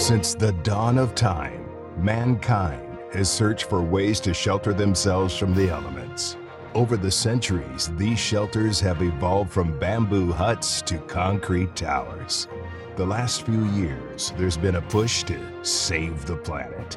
[0.00, 5.68] Since the dawn of time, mankind has searched for ways to shelter themselves from the
[5.68, 6.38] elements.
[6.74, 12.48] Over the centuries, these shelters have evolved from bamboo huts to concrete towers.
[12.96, 16.96] The last few years, there's been a push to save the planet.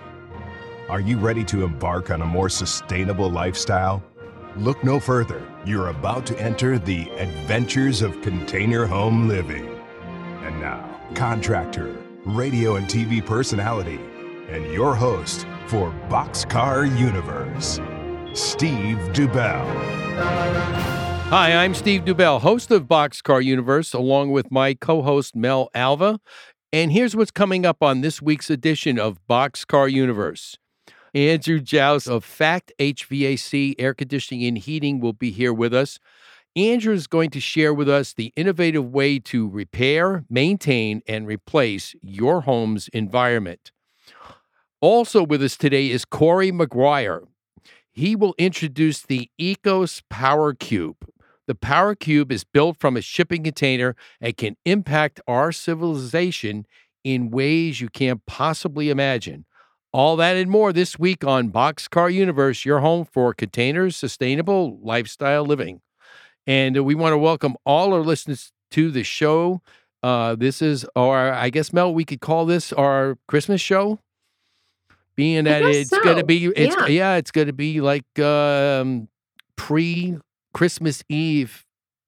[0.88, 4.02] Are you ready to embark on a more sustainable lifestyle?
[4.56, 5.46] Look no further.
[5.66, 9.68] You're about to enter the adventures of container home living.
[10.44, 14.00] And now, contractor, radio and TV personality,
[14.48, 17.82] and your host for Boxcar Universe,
[18.34, 19.66] Steve Dubell.
[21.30, 26.20] Hi, I'm Steve Dubell, host of Boxcar Universe, along with my co host Mel Alva.
[26.72, 30.58] And here's what's coming up on this week's edition of Boxcar Universe.
[31.14, 36.00] Andrew Joust of Fact HVAC Air Conditioning and Heating will be here with us.
[36.56, 41.96] Andrew is going to share with us the innovative way to repair, maintain, and replace
[42.02, 43.72] your home's environment.
[44.80, 47.26] Also with us today is Corey McGuire.
[47.92, 50.98] He will introduce the Ecos Power Cube.
[51.48, 56.68] The Power Cube is built from a shipping container and can impact our civilization
[57.04, 59.46] in ways you can't possibly imagine.
[59.92, 65.46] All that and more this week on Boxcar Universe, your home for containers, sustainable lifestyle
[65.46, 65.82] living.
[66.46, 69.62] And we want to welcome all our listeners to the show.
[70.02, 74.00] Uh, this is our, I guess, Mel, we could call this our Christmas show,
[75.16, 76.04] being that it's so.
[76.04, 76.88] going to be, it's yeah.
[76.88, 77.16] Yeah.
[77.16, 79.08] it's going to be like um,
[79.56, 80.18] pre
[80.54, 81.66] Christmas Eve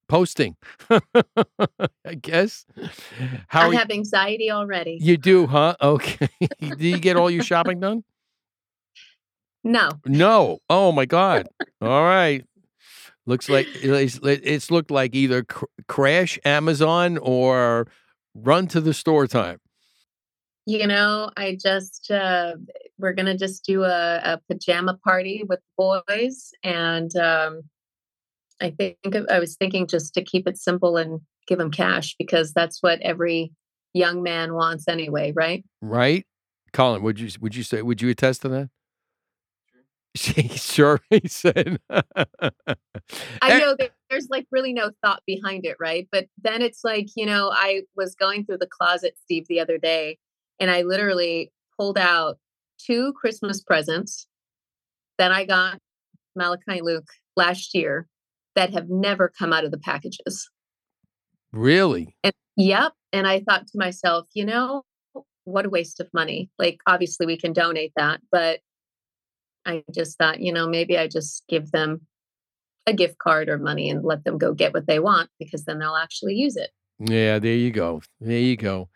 [0.08, 0.56] posting,
[0.90, 2.66] I guess.
[3.48, 4.98] How I are you- have anxiety already.
[5.00, 5.76] you do, huh?
[5.80, 6.28] Okay.
[6.60, 8.04] Did you get all your shopping done?
[9.64, 10.58] No, No.
[10.70, 11.48] Oh my God.
[11.80, 12.44] All right.
[13.26, 17.88] Looks like it's, looked like either cr- crash Amazon or
[18.34, 19.58] run to the store time.
[20.66, 22.54] you know, I just uh,
[22.98, 27.62] we're gonna just do a, a pajama party with the boys, and um,
[28.60, 28.98] I think
[29.30, 33.00] I was thinking just to keep it simple and give them cash because that's what
[33.00, 33.52] every
[33.92, 35.64] young man wants anyway, right?
[35.80, 36.26] Right,
[36.72, 37.02] Colin?
[37.02, 38.70] Would you would you say would you attest to that?
[40.16, 41.78] Sure, he said.
[41.90, 42.02] I
[43.42, 43.76] eh know
[44.10, 46.08] there's like really no thought behind it, right?
[46.10, 49.78] But then it's like, you know, I was going through the closet, Steve, the other
[49.78, 50.18] day,
[50.60, 52.38] and I literally pulled out
[52.78, 54.26] two Christmas presents
[55.18, 55.78] that I got
[56.34, 58.06] Malachi Luke last year
[58.54, 60.48] that have never come out of the packages.
[61.52, 62.16] really?
[62.24, 62.92] And yep.
[63.12, 64.82] And I thought to myself, you know,
[65.44, 66.50] what a waste of money.
[66.58, 68.60] Like, obviously, we can donate that, but
[69.66, 72.02] I just thought, you know, maybe I just give them
[72.86, 75.80] a gift card or money and let them go get what they want because then
[75.80, 76.70] they'll actually use it.
[76.98, 78.00] Yeah, there you go.
[78.20, 78.88] There you go.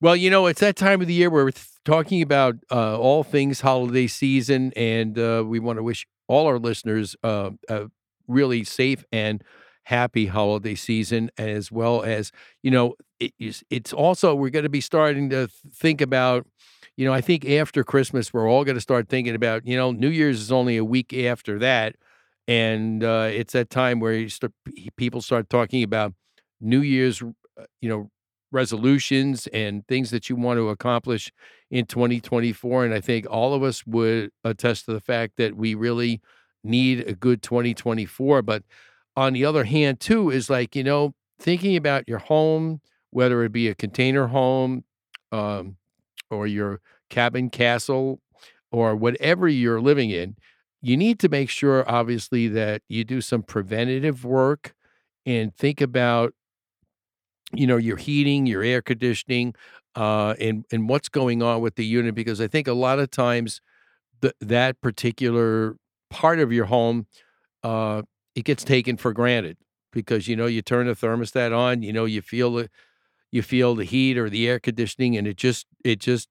[0.00, 1.52] Well, you know, it's that time of the year where we're
[1.84, 6.58] talking about uh, all things holiday season, and uh, we want to wish all our
[6.58, 7.90] listeners uh, a
[8.26, 9.42] really safe and
[9.84, 12.32] happy holiday season, as well as,
[12.62, 13.32] you know, it
[13.68, 16.46] it's also, we're going to be starting to think about,
[16.96, 19.90] you know, I think after Christmas, we're all going to start thinking about, you know,
[19.92, 21.96] New Year's is only a week after that.
[22.46, 24.52] And uh, it's that time where start,
[24.96, 26.12] people start talking about
[26.60, 28.10] New Year's, uh, you know,
[28.52, 31.32] resolutions and things that you want to accomplish
[31.70, 32.84] in 2024.
[32.84, 36.20] And I think all of us would attest to the fact that we really
[36.62, 38.42] need a good 2024.
[38.42, 38.62] But
[39.16, 43.52] on the other hand, too, is like, you know, thinking about your home, whether it
[43.52, 44.84] be a container home
[45.32, 45.76] um,
[46.34, 46.80] or your
[47.10, 48.20] cabin castle
[48.72, 50.36] or whatever you're living in,
[50.82, 54.74] you need to make sure, obviously, that you do some preventative work
[55.26, 56.34] and think about
[57.52, 59.54] you know your heating your air conditioning
[59.96, 63.10] uh and and what's going on with the unit because i think a lot of
[63.10, 63.60] times
[64.22, 65.76] th- that particular
[66.10, 67.06] part of your home
[67.64, 68.02] uh
[68.34, 69.56] it gets taken for granted
[69.92, 72.70] because you know you turn the thermostat on you know you feel the
[73.34, 76.28] you feel the heat or the air conditioning and it just it just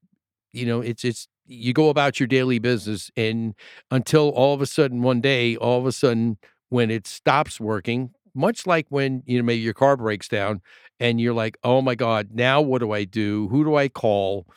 [0.53, 3.53] you know it's it's you go about your daily business and
[3.91, 6.37] until all of a sudden one day all of a sudden
[6.69, 10.61] when it stops working much like when you know maybe your car breaks down
[10.99, 13.49] and you're like oh my god now what do i do?
[13.49, 14.47] Who do i call?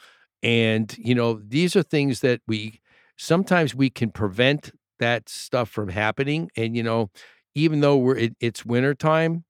[0.43, 2.81] And you know these are things that we
[3.17, 4.71] sometimes we can prevent
[5.01, 7.11] that stuff from happening and you know
[7.55, 9.45] even though we're it, it's winter time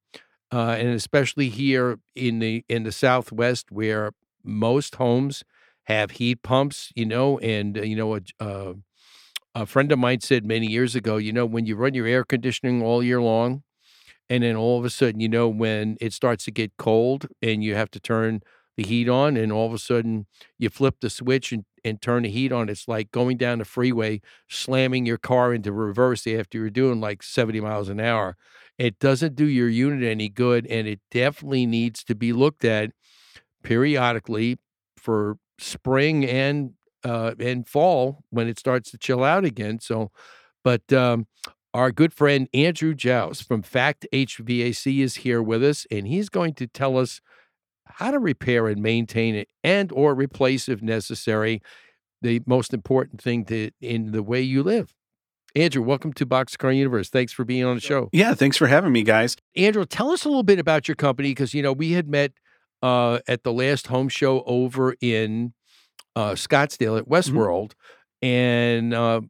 [0.53, 4.13] uh, and especially here in the in the southwest where
[4.45, 5.43] most homes
[5.85, 8.75] have heat pumps you know and uh, you know a, uh,
[9.55, 12.25] a friend of mine said many years ago you know when you run your air
[12.25, 13.63] conditioning all year long
[14.29, 17.63] and then all of a sudden you know when it starts to get cold and
[17.65, 18.41] you have to turn
[18.77, 20.27] the heat on, and all of a sudden
[20.59, 22.69] you flip the switch and, and turn the heat on.
[22.69, 27.23] It's like going down the freeway, slamming your car into reverse after you're doing like
[27.23, 28.37] 70 miles an hour.
[28.79, 32.91] It doesn't do your unit any good, and it definitely needs to be looked at
[33.63, 34.59] periodically
[34.97, 36.73] for spring and
[37.05, 39.81] uh, and fall when it starts to chill out again.
[39.81, 40.11] So,
[40.65, 41.27] but um,
[41.73, 46.55] our good friend Andrew Jous from Fact HVAC is here with us, and he's going
[46.55, 47.21] to tell us
[47.87, 51.63] how to repair and maintain it and or replace if necessary
[52.23, 54.93] the most important thing to in the way you live
[55.57, 58.93] andrew welcome to boxcar universe thanks for being on the show yeah thanks for having
[58.93, 61.93] me guys andrew tell us a little bit about your company because you know we
[61.93, 62.33] had met
[62.83, 65.53] uh, at the last home show over in
[66.15, 67.13] uh, scottsdale at mm-hmm.
[67.13, 67.73] westworld
[68.23, 68.27] mm-hmm.
[68.27, 69.21] and uh,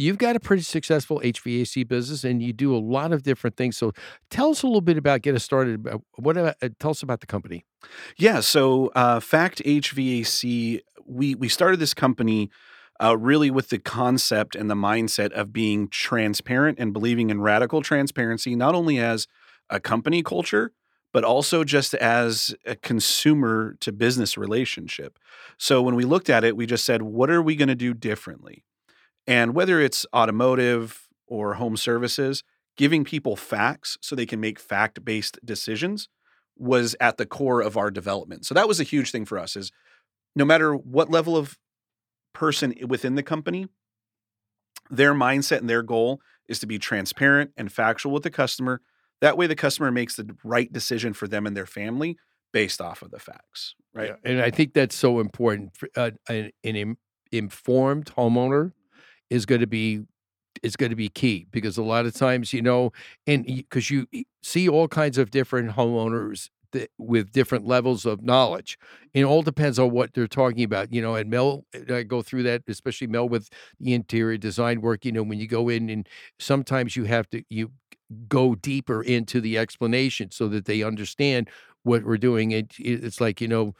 [0.00, 3.76] you've got a pretty successful HVAC business and you do a lot of different things.
[3.76, 3.92] So
[4.30, 5.86] tell us a little bit about get us started.
[6.16, 7.64] What about, uh, tell us about the company?
[8.16, 12.50] Yeah, so uh, Fact HVAC, we we started this company
[13.02, 17.82] uh, really with the concept and the mindset of being transparent and believing in radical
[17.82, 19.26] transparency, not only as
[19.70, 20.72] a company culture,
[21.12, 25.18] but also just as a consumer to business relationship.
[25.58, 27.94] So when we looked at it, we just said, what are we going to do
[27.94, 28.64] differently?
[29.26, 32.44] And whether it's automotive or home services,
[32.76, 36.08] giving people facts so they can make fact based decisions
[36.56, 38.44] was at the core of our development.
[38.44, 39.72] So that was a huge thing for us is
[40.36, 41.58] no matter what level of
[42.32, 43.66] person within the company,
[44.90, 48.80] their mindset and their goal is to be transparent and factual with the customer.
[49.20, 52.16] That way the customer makes the right decision for them and their family
[52.52, 54.08] based off of the facts, right?
[54.08, 55.72] Yeah, and I think that's so important.
[55.94, 56.96] Uh, an, an
[57.30, 58.72] informed homeowner
[59.28, 60.02] is going to be
[60.62, 62.92] is going to be key because a lot of times you know
[63.26, 64.06] and because you
[64.42, 68.78] see all kinds of different homeowners that, with different levels of knowledge
[69.14, 72.42] it all depends on what they're talking about you know and mel i go through
[72.42, 73.48] that especially mel with
[73.80, 76.08] the interior design work you know when you go in and
[76.38, 77.70] sometimes you have to you
[78.28, 81.48] go deeper into the explanation so that they understand
[81.82, 83.74] what we're doing it, it's like you know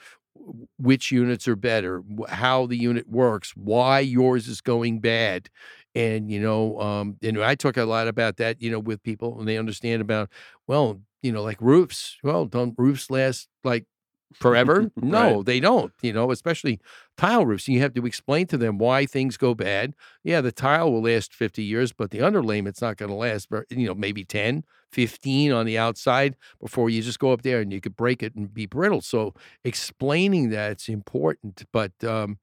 [0.78, 5.48] which units are better, how the unit works, why yours is going bad.
[5.94, 9.38] And, you know, um, and I talk a lot about that, you know, with people
[9.38, 10.30] and they understand about,
[10.66, 12.16] well, you know, like roofs.
[12.22, 13.86] Well, don't roofs last like
[14.34, 14.90] forever?
[15.02, 15.46] No, right.
[15.46, 16.80] they don't, you know, especially
[17.16, 17.68] tile roofs.
[17.68, 19.94] You have to explain to them why things go bad.
[20.24, 23.86] Yeah, the tile will last 50 years, but the underlayment's not going to last, you
[23.86, 27.80] know, maybe 10, 15 on the outside before you just go up there and you
[27.80, 29.00] could break it and be brittle.
[29.00, 29.34] So
[29.64, 31.64] explaining that's important.
[31.72, 32.38] But um,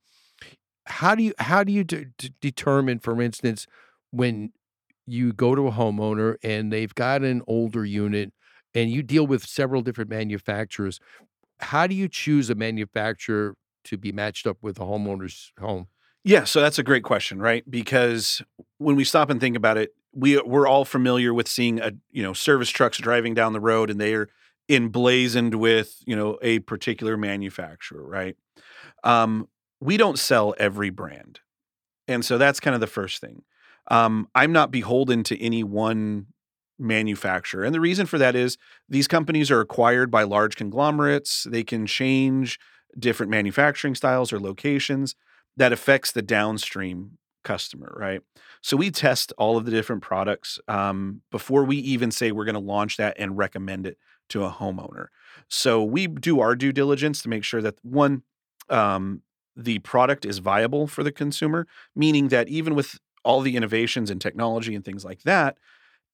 [0.86, 2.08] how do you how do you de-
[2.42, 3.68] determine, for instance,
[4.12, 4.52] when
[5.06, 8.34] you go to a homeowner and they've got an older unit
[8.78, 11.00] and you deal with several different manufacturers
[11.60, 15.88] how do you choose a manufacturer to be matched up with a homeowner's home?
[16.24, 17.70] Yeah, so that's a great question, right?
[17.70, 18.42] Because
[18.80, 22.24] when we stop and think about it, we we're all familiar with seeing a you
[22.24, 24.28] know service trucks driving down the road and they are
[24.68, 28.36] emblazoned with you know a particular manufacturer, right?
[29.04, 29.48] Um,
[29.80, 31.40] we don't sell every brand,
[32.08, 33.44] and so that's kind of the first thing.
[33.90, 36.28] Um, I'm not beholden to any one
[36.80, 37.64] manufacturer.
[37.64, 38.58] And the reason for that is
[38.88, 41.48] these companies are acquired by large conglomerates.
[41.50, 42.60] They can change
[42.98, 45.16] different manufacturing styles or locations
[45.56, 48.22] that affects the downstream customer, right?
[48.62, 52.56] So we test all of the different products um, before we even say we're going
[52.56, 53.98] to launch that and recommend it
[54.30, 55.08] to a homeowner.
[55.48, 58.24] So we do our due diligence to make sure that one,
[58.70, 59.22] um,
[59.56, 64.22] the product is viable for the consumer, meaning that even with all the innovations and
[64.22, 65.58] technology and things like that,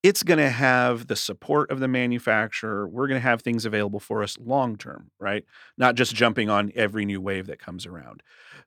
[0.04, 2.88] it's going to have the support of the manufacturer.
[2.88, 5.46] We're going to have things available for us long term, right?
[5.78, 8.22] Not just jumping on every new wave that comes around.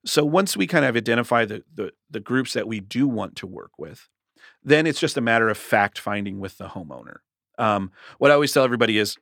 [0.04, 3.46] So once we kind of identify the, the, the groups that we do want to
[3.46, 4.08] work with,
[4.64, 7.18] then it's just a matter of fact finding with the homeowner.
[7.58, 9.16] Um, what I always tell everybody is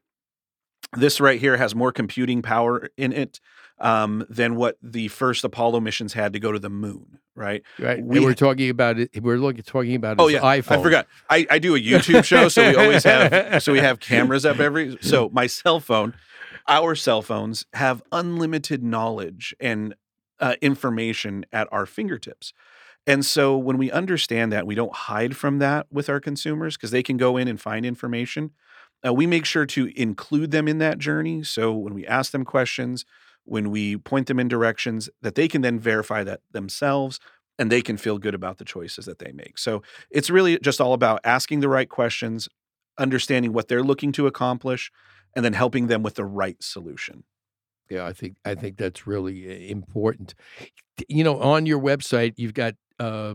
[0.97, 3.41] this right here has more computing power in it
[3.79, 7.19] um, than what the first Apollo missions had to go to the moon.
[7.37, 7.63] Right.
[7.81, 8.03] Right.
[8.03, 9.21] We, are talking about it.
[9.21, 10.21] We're looking talking about.
[10.21, 10.41] Oh yeah.
[10.41, 10.79] iPhone.
[10.79, 11.07] I forgot.
[11.29, 14.61] I, I do a YouTube show, so we always have so we have cameras up
[14.61, 14.99] every.
[15.05, 16.15] So my cell phone,
[16.69, 19.95] our cell phones have unlimited knowledge and
[20.41, 22.53] uh, information at our fingertips.
[23.07, 26.91] And so when we understand that, we don't hide from that with our consumers because
[26.91, 28.53] they can go in and find information.
[29.07, 31.43] Uh, we make sure to include them in that journey.
[31.43, 33.05] So when we ask them questions,
[33.45, 37.21] when we point them in directions that they can then verify that themselves
[37.59, 39.59] and they can feel good about the choices that they make.
[39.59, 42.49] So it's really just all about asking the right questions,
[42.99, 44.91] understanding what they're looking to accomplish,
[45.37, 47.25] and then helping them with the right solution.
[47.91, 50.35] Yeah, I think I think that's really uh, important.
[51.09, 53.35] You know, on your website, you've got uh,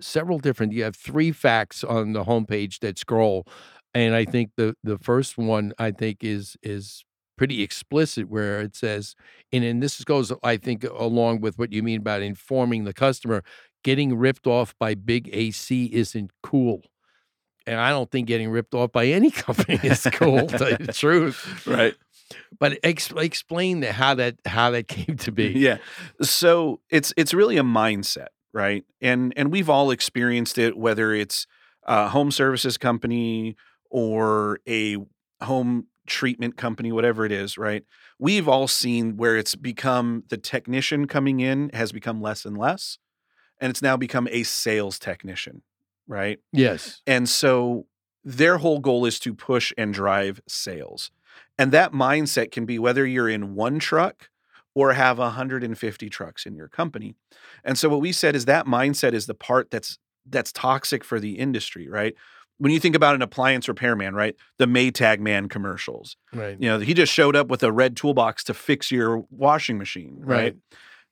[0.00, 0.72] several different.
[0.72, 3.46] You have three facts on the homepage that scroll,
[3.92, 7.04] and I think the the first one I think is is
[7.40, 9.16] pretty explicit where it says,
[9.50, 13.42] and and this goes I think along with what you mean about informing the customer.
[13.82, 16.82] Getting ripped off by big AC isn't cool
[17.66, 20.48] and I don't think getting ripped off by any company is cool.
[20.48, 21.94] to tell you the truth, Right.
[22.58, 25.48] But ex- explain the, how that how that came to be.
[25.48, 25.78] Yeah.
[26.20, 28.84] So it's it's really a mindset, right?
[29.00, 31.46] And and we've all experienced it, whether it's
[31.84, 33.56] a home services company
[33.90, 34.98] or a
[35.42, 37.84] home treatment company, whatever it is, right?
[38.18, 42.98] We've all seen where it's become the technician coming in has become less and less,
[43.60, 45.62] and it's now become a sales technician,
[46.06, 46.40] right?
[46.52, 47.00] Yes.
[47.06, 47.86] And so
[48.24, 51.10] their whole goal is to push and drive sales.
[51.58, 54.28] And that mindset can be whether you're in one truck
[54.74, 57.14] or have 150 trucks in your company.
[57.64, 59.98] And so what we said is that mindset is the part that's
[60.28, 62.14] that's toxic for the industry, right?
[62.60, 64.36] When you think about an appliance repairman, right?
[64.58, 66.16] The Maytag man commercials.
[66.32, 66.56] Right.
[66.60, 70.18] You know, he just showed up with a red toolbox to fix your washing machine,
[70.20, 70.36] right?
[70.36, 70.56] Right.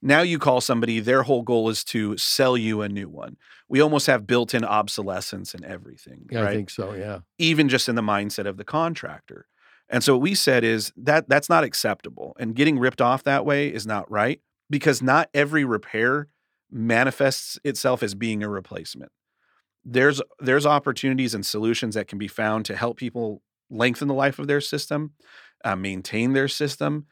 [0.02, 3.36] Now you call somebody, their whole goal is to sell you a new one.
[3.68, 6.50] We almost have built in obsolescence in everything, Yeah, right?
[6.50, 6.92] I think so.
[6.92, 7.20] Yeah.
[7.38, 9.46] even just in the mindset of the contractor.
[9.88, 12.36] And so what we said is that that's not acceptable.
[12.38, 16.28] And getting ripped off that way is not right because not every repair
[16.70, 19.10] manifests itself as being a replacement.
[19.84, 24.38] There's there's opportunities and solutions that can be found to help people lengthen the life
[24.38, 25.12] of their system,
[25.64, 27.06] uh, maintain their system,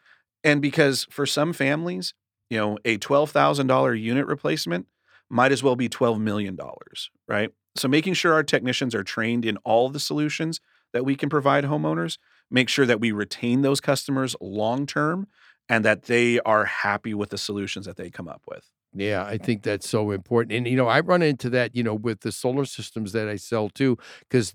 [0.44, 2.14] and because for some families,
[2.50, 4.87] you know, a twelve thousand dollar unit replacement
[5.28, 7.50] might as well be twelve million dollars, right?
[7.76, 10.61] So making sure our technicians are trained in all the solutions
[10.92, 12.18] that we can provide homeowners,
[12.50, 15.26] make sure that we retain those customers long term
[15.68, 18.70] and that they are happy with the solutions that they come up with.
[18.96, 20.52] Yeah, I think that's so important.
[20.52, 23.36] And you know, I run into that, you know, with the solar systems that I
[23.36, 24.54] sell too, because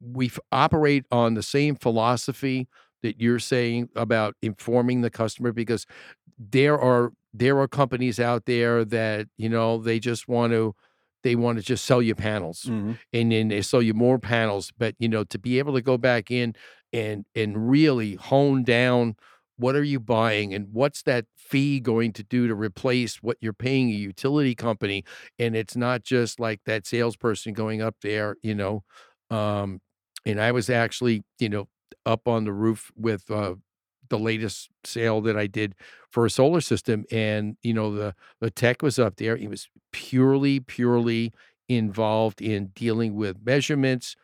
[0.00, 2.68] we operate on the same philosophy
[3.02, 5.86] that you're saying about informing the customer because
[6.38, 10.74] there are there are companies out there that, you know, they just want to
[11.22, 12.92] they want to just sell you panels mm-hmm.
[13.12, 15.98] and then they sell you more panels but you know to be able to go
[15.98, 16.54] back in
[16.92, 19.14] and and really hone down
[19.60, 23.52] what are you buying and what's that fee going to do to replace what you're
[23.52, 25.04] paying a utility company
[25.38, 28.82] and it's not just like that salesperson going up there you know
[29.30, 29.80] um
[30.26, 31.68] and i was actually you know
[32.06, 33.54] up on the roof with uh
[34.08, 35.74] the latest sale that I did
[36.10, 39.36] for a solar system and you know the the tech was up there.
[39.36, 41.32] He was purely purely
[41.68, 44.16] involved in dealing with measurements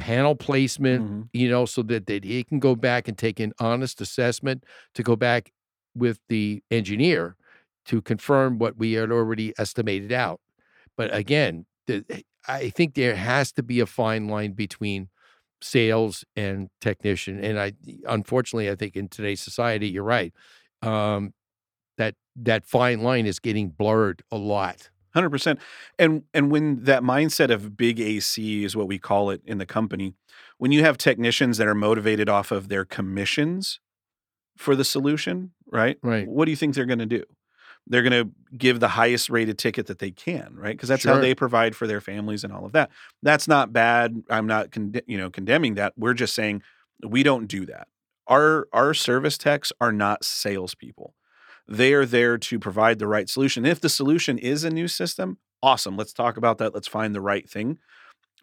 [0.00, 1.28] panel placement Mhm.
[1.32, 4.64] you know so that, that he can go back and take an honest assessment
[4.94, 5.52] to go back
[5.94, 7.36] with the engineer
[7.86, 10.40] to confirm what we had already estimated out
[10.96, 12.04] but again the,
[12.48, 15.08] i think there has to be a fine line between
[15.62, 17.72] sales and technician and i
[18.08, 20.32] unfortunately i think in today's society you're right
[20.82, 21.34] um
[21.98, 25.58] that that fine line is getting blurred a lot Hundred percent,
[25.98, 29.66] and and when that mindset of big AC is what we call it in the
[29.66, 30.14] company,
[30.58, 33.80] when you have technicians that are motivated off of their commissions
[34.56, 35.98] for the solution, right?
[36.02, 36.28] Right.
[36.28, 37.24] What do you think they're going to do?
[37.86, 40.76] They're going to give the highest rated ticket that they can, right?
[40.76, 42.90] Because that's how they provide for their families and all of that.
[43.22, 44.22] That's not bad.
[44.30, 45.94] I'm not, conde- you know, condemning that.
[45.96, 46.62] We're just saying
[47.02, 47.88] we don't do that.
[48.26, 51.14] Our our service techs are not salespeople
[51.70, 53.64] they are there to provide the right solution.
[53.64, 55.96] If the solution is a new system, awesome.
[55.96, 56.74] Let's talk about that.
[56.74, 57.78] Let's find the right thing.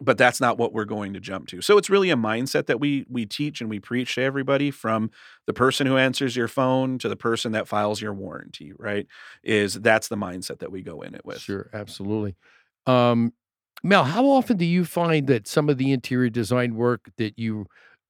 [0.00, 1.60] But that's not what we're going to jump to.
[1.60, 5.10] So it's really a mindset that we we teach and we preach to everybody from
[5.46, 9.08] the person who answers your phone to the person that files your warranty, right?
[9.42, 11.40] Is that's the mindset that we go in it with.
[11.40, 12.36] Sure, absolutely.
[12.86, 13.32] Um,
[13.82, 17.66] Mel, how often do you find that some of the interior design work that you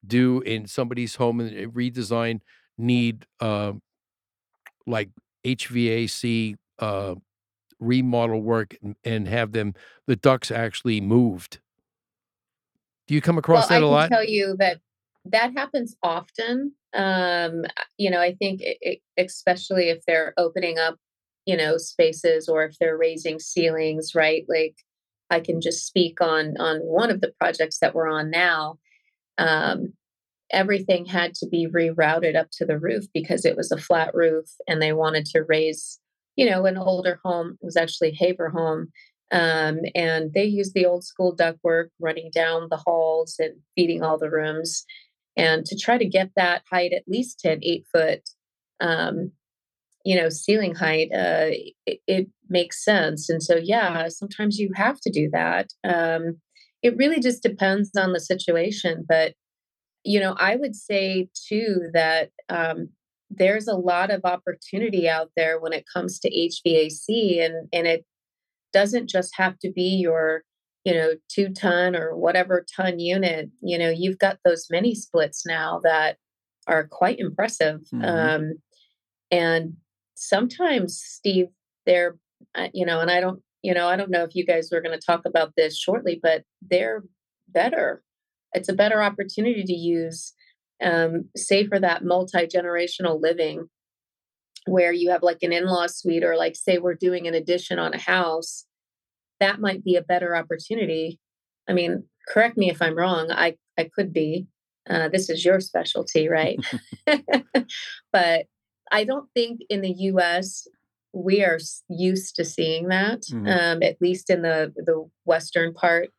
[0.06, 2.40] do in somebody's home and redesign
[2.76, 3.72] need uh,
[4.88, 5.10] like
[5.44, 7.14] HVAC uh,
[7.78, 9.74] remodel work and, and have them
[10.06, 11.60] the ducts actually moved?
[13.06, 13.98] Do you come across well, that a lot?
[13.98, 14.80] I can tell you that
[15.26, 16.72] that happens often.
[16.94, 17.64] Um,
[17.96, 20.96] you know, I think it, it, especially if they're opening up,
[21.46, 24.44] you know, spaces or if they're raising ceilings, right?
[24.48, 24.76] Like
[25.30, 28.78] I can just speak on on one of the projects that we're on now.
[29.38, 29.94] Um,
[30.52, 34.46] everything had to be rerouted up to the roof because it was a flat roof
[34.66, 35.98] and they wanted to raise,
[36.36, 37.58] you know, an older home.
[37.60, 38.88] It was actually haver home.
[39.30, 44.18] Um, and they used the old school ductwork running down the halls and feeding all
[44.18, 44.84] the rooms.
[45.36, 48.22] And to try to get that height at least to an eight foot
[48.80, 49.32] um,
[50.04, 51.50] you know, ceiling height, uh,
[51.86, 53.28] it, it, makes sense.
[53.28, 55.68] And so, yeah, sometimes you have to do that.
[55.84, 56.38] Um,
[56.82, 59.04] it really just depends on the situation.
[59.06, 59.34] But,
[60.08, 62.88] you know, I would say too that um,
[63.28, 68.06] there's a lot of opportunity out there when it comes to HVAC, and and it
[68.72, 70.44] doesn't just have to be your
[70.84, 73.50] you know two ton or whatever ton unit.
[73.60, 76.16] You know, you've got those mini splits now that
[76.66, 77.80] are quite impressive.
[77.92, 78.04] Mm-hmm.
[78.04, 78.52] Um,
[79.30, 79.74] and
[80.14, 81.48] sometimes, Steve,
[81.84, 82.16] they're
[82.54, 84.80] uh, you know, and I don't you know I don't know if you guys are
[84.80, 87.04] going to talk about this shortly, but they're
[87.46, 88.02] better.
[88.52, 90.32] It's a better opportunity to use
[90.82, 93.68] um, say for that multi generational living
[94.66, 97.78] where you have like an in law suite, or like say we're doing an addition
[97.78, 98.66] on a house,
[99.40, 101.18] that might be a better opportunity.
[101.68, 103.30] I mean, correct me if I'm wrong.
[103.30, 104.46] I I could be.
[104.88, 106.58] Uh, this is your specialty, right?
[108.12, 108.46] but
[108.90, 110.66] I don't think in the U.S.
[111.12, 113.22] we are used to seeing that.
[113.30, 113.46] Mm-hmm.
[113.46, 116.10] Um, at least in the the western part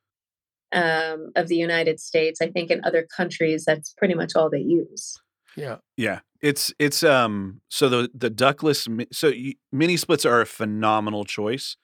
[0.72, 2.42] um, of the United States.
[2.42, 5.18] I think in other countries, that's pretty much all they use.
[5.56, 6.20] Yeah, yeah.
[6.42, 9.34] It's it's um so the the ductless so
[9.72, 11.76] mini splits are a phenomenal choice.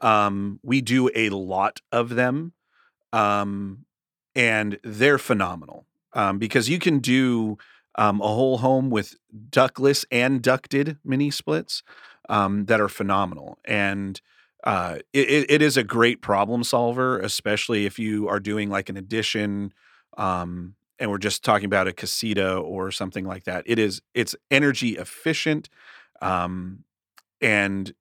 [0.00, 2.54] Um, we do a lot of them,
[3.12, 3.84] um,
[4.34, 7.58] and they're phenomenal um, because you can do
[7.96, 9.14] um, a whole home with
[9.50, 11.82] ductless and ducted mini splits
[12.28, 14.20] um, that are phenomenal and
[14.64, 18.96] uh, it, it is a great problem solver, especially if you are doing like an
[18.96, 19.72] addition,
[20.18, 23.64] um, and we're just talking about a casita or something like that.
[23.66, 25.70] It is it's energy efficient,
[26.20, 26.84] um,
[27.40, 27.94] and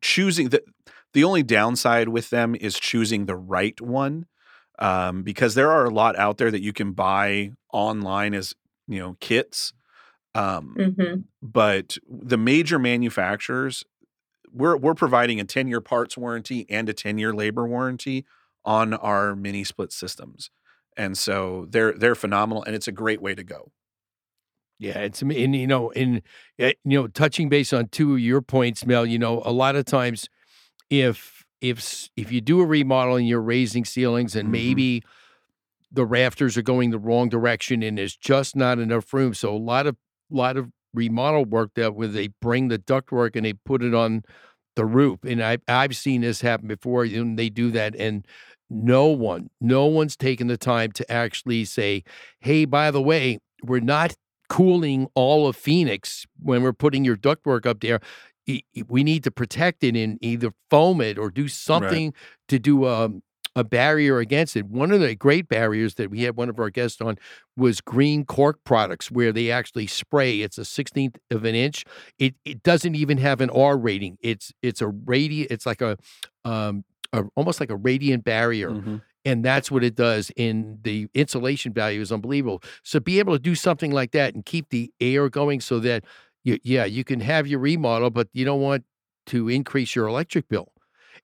[0.00, 0.62] choosing the
[1.12, 4.26] the only downside with them is choosing the right one,
[4.78, 8.54] um, because there are a lot out there that you can buy online as
[8.86, 9.72] you know kits.
[10.36, 11.20] Um, mm-hmm.
[11.42, 13.84] But the major manufacturers
[14.52, 18.24] we're we're providing a 10 year parts warranty and a 10 year labor warranty
[18.64, 20.50] on our mini split systems.
[20.96, 23.72] And so they're they're phenomenal and it's a great way to go.
[24.78, 26.22] Yeah, it's and you know, in
[26.58, 29.04] eh, you know, touching base on two of your points, Mel.
[29.04, 30.28] You know, a lot of times,
[30.88, 34.52] if if if you do a remodel and you're raising ceilings and mm-hmm.
[34.52, 35.02] maybe
[35.92, 39.58] the rafters are going the wrong direction and there's just not enough room, so a
[39.58, 39.96] lot of
[40.30, 44.22] lot of remodel work that where they bring the ductwork and they put it on
[44.76, 45.20] the roof.
[45.24, 47.04] And I I've seen this happen before.
[47.04, 48.26] And they do that, and
[48.68, 52.04] no one, no one's taken the time to actually say,
[52.40, 54.14] "Hey, by the way, we're not
[54.48, 58.00] cooling all of Phoenix when we're putting your ductwork up there."
[58.88, 62.14] We need to protect it and either foam it or do something right.
[62.48, 63.22] to do um,
[63.56, 64.66] a barrier against it.
[64.66, 67.18] One of the great barriers that we had one of our guests on
[67.56, 70.40] was green cork products, where they actually spray.
[70.40, 71.84] It's a sixteenth of an inch.
[72.18, 74.18] It it doesn't even have an R rating.
[74.20, 75.50] It's it's a radiant.
[75.50, 75.96] It's like a
[76.44, 78.70] um a, almost like a radiant barrier.
[78.70, 78.96] Mm-hmm.
[79.24, 80.30] And that's what it does.
[80.36, 82.62] In the insulation value is unbelievable.
[82.82, 86.04] So be able to do something like that and keep the air going, so that
[86.42, 88.84] you, yeah, you can have your remodel, but you don't want
[89.26, 90.72] to increase your electric bill.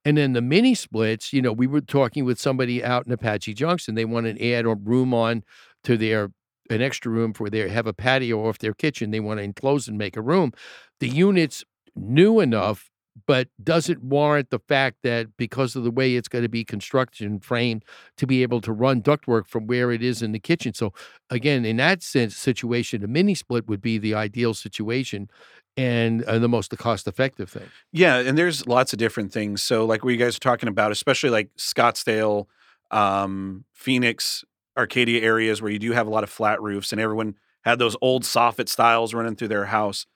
[0.07, 3.55] And then the mini splits, you know, we were talking with somebody out in Apache
[3.55, 3.97] Junction.
[3.97, 5.43] They want to add a room on
[5.83, 6.31] to their
[6.71, 9.11] an extra room for their have a patio off their kitchen.
[9.11, 10.53] They want to enclose and make a room.
[11.01, 11.65] The unit's
[11.97, 12.89] new enough,
[13.27, 17.27] but doesn't warrant the fact that because of the way it's going to be constructed
[17.27, 17.85] and framed
[18.17, 20.75] to be able to run ductwork from where it is in the kitchen.
[20.75, 20.93] So
[21.31, 25.31] again, in that sense situation, a mini split would be the ideal situation
[25.77, 27.69] and uh, the most cost effective thing.
[27.93, 29.63] Yeah, and there's lots of different things.
[29.63, 32.47] So like what you guys are talking about, especially like Scottsdale,
[32.91, 34.45] um, Phoenix,
[34.77, 37.97] Arcadia areas where you do have a lot of flat roofs, and everyone had those
[38.01, 40.07] old soffit styles running through their house.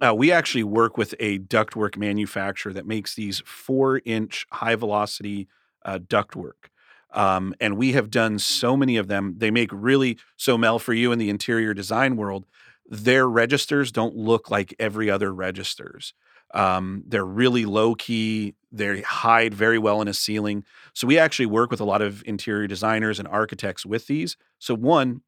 [0.00, 5.48] Uh, we actually work with a ductwork manufacturer that makes these four inch high velocity
[5.84, 6.70] uh, ductwork.
[7.12, 9.34] Um, and we have done so many of them.
[9.38, 12.46] They make really so Mel for you in the interior design world
[12.88, 16.14] their registers don't look like every other registers.
[16.54, 18.54] Um, they're really low key.
[18.72, 20.64] They hide very well in a ceiling.
[20.94, 24.36] So we actually work with a lot of interior designers and architects with these.
[24.58, 25.20] So one,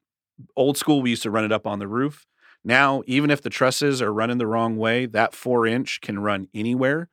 [0.55, 2.25] old school, we used to run it up on the roof.
[2.63, 6.47] Now, even if the trusses are running the wrong way, that four inch can run
[6.53, 7.09] anywhere,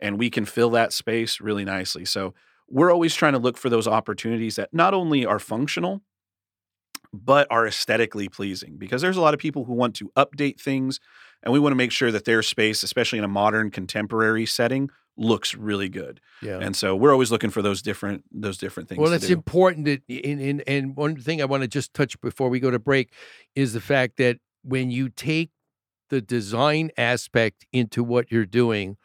[0.00, 2.04] and we can fill that space really nicely.
[2.04, 2.34] So
[2.68, 6.02] we're always trying to look for those opportunities that not only are functional,
[7.14, 10.98] but are aesthetically pleasing because there's a lot of people who want to update things
[11.44, 14.90] and we want to make sure that their space especially in a modern contemporary setting
[15.16, 18.98] looks really good yeah and so we're always looking for those different those different things
[18.98, 19.32] well it's do.
[19.32, 22.68] important that in, in and one thing i want to just touch before we go
[22.68, 23.12] to break
[23.54, 25.50] is the fact that when you take
[26.10, 28.96] the design aspect into what you're doing,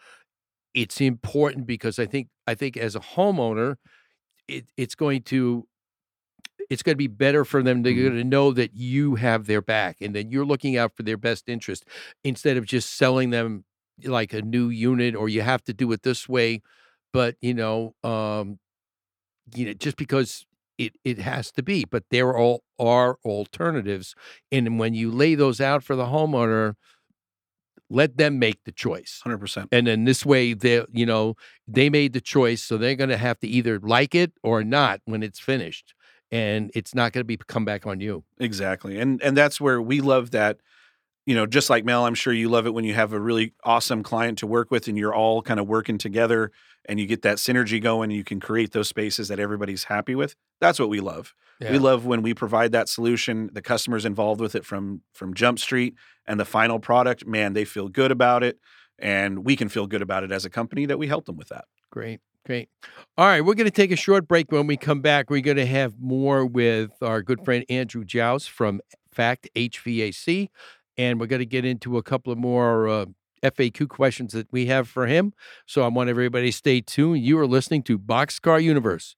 [0.74, 3.78] it's important because I think I think as a homeowner,
[4.48, 5.68] it, it's going to
[6.70, 8.18] it's going to be better for them to, Mhm.
[8.20, 11.50] to know that you have their back and that you're looking out for their best
[11.50, 11.86] interest
[12.24, 13.66] instead of just selling them
[14.04, 16.62] like a new unit or you have to do it this way
[17.12, 18.58] but you know um
[19.56, 20.46] you know just because
[20.80, 24.16] it it has to be but there all are alternatives
[24.52, 26.76] and when you lay those out for the homeowner
[27.92, 29.68] let them make the choice 100%.
[29.72, 31.36] and then this way they you know
[31.68, 35.02] they made the choice so they're going to have to either like it or not
[35.06, 35.94] when it's finished
[36.32, 39.00] and it's not going to be come back on you Exactly.
[39.00, 40.58] And and that's where we love that
[41.26, 43.54] you know, just like Mel, I'm sure you love it when you have a really
[43.64, 46.52] awesome client to work with and you're all kind of working together
[46.86, 50.16] and you get that synergy going and you can create those spaces that everybody's happy
[50.16, 50.36] with.
[50.60, 51.34] That's what we love.
[51.60, 51.72] Yeah.
[51.72, 55.60] We love when we provide that solution, the customers involved with it from from Jump
[55.60, 58.58] Street and the final product, man, they feel good about it
[59.02, 61.50] and we can feel good about it as a company that we help them with
[61.50, 61.66] that.
[61.92, 62.70] Great, great.
[63.18, 64.52] All right, we're going to take a short break.
[64.52, 68.46] When we come back, we're going to have more with our good friend Andrew Jouse
[68.46, 70.50] from Fact HVAC,
[70.98, 73.06] and we're going to get into a couple of more uh,
[73.42, 75.34] FAQ questions that we have for him.
[75.66, 77.24] So I want everybody to stay tuned.
[77.24, 79.16] You are listening to Boxcar Universe.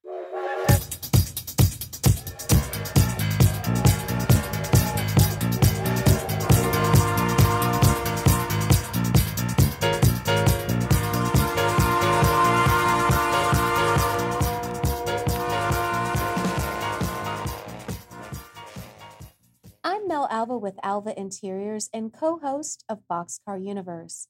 [20.42, 24.28] Alva with Alva Interiors and co host of Boxcar Universe.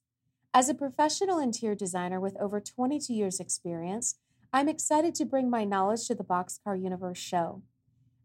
[0.54, 4.15] As a professional interior designer with over 22 years' experience,
[4.52, 7.62] I'm excited to bring my knowledge to the Boxcar Universe show.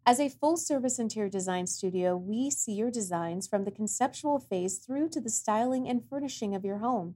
[0.04, 4.78] As a full service interior design studio, we see your designs from the conceptual phase
[4.78, 7.14] through to the styling and furnishing of your home.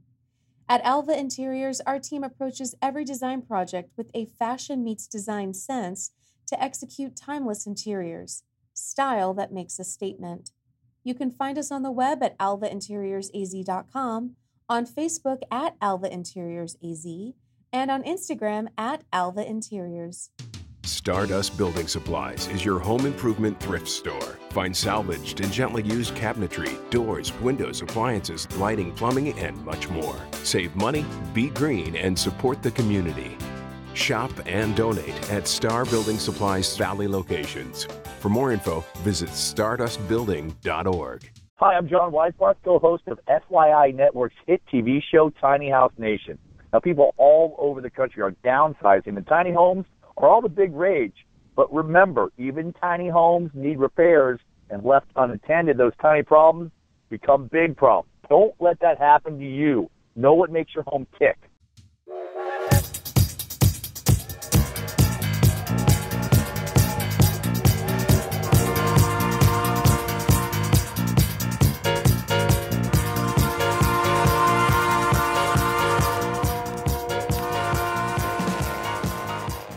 [0.69, 6.13] At Alva Interiors, our team approaches every design project with a fashion meets design sense
[6.47, 10.53] to execute timeless interiors style that makes a statement.
[11.03, 14.37] You can find us on the web at alvainteriorsaz.com,
[14.69, 17.35] on Facebook at alvainteriorsaz,
[17.73, 20.29] and on Instagram at alvainteriors.
[20.83, 24.39] Stardust Building Supplies is your home improvement thrift store.
[24.51, 30.17] Find salvaged and gently used cabinetry, doors, windows, appliances, lighting, plumbing, and much more.
[30.43, 33.39] Save money, be green, and support the community.
[34.01, 37.85] Shop and donate at Star Building Supplies Valley locations.
[38.19, 41.31] For more info, visit stardustbuilding.org.
[41.57, 46.39] Hi, I'm John Weisbarth, co-host of FYI Network's hit TV show Tiny House Nation.
[46.73, 49.85] Now, people all over the country are downsizing, and tiny homes
[50.17, 51.27] are all the big rage.
[51.57, 56.71] But remember, even tiny homes need repairs, and left unattended, those tiny problems
[57.11, 58.09] become big problems.
[58.31, 59.91] Don't let that happen to you.
[60.17, 61.37] Know what makes your home tick.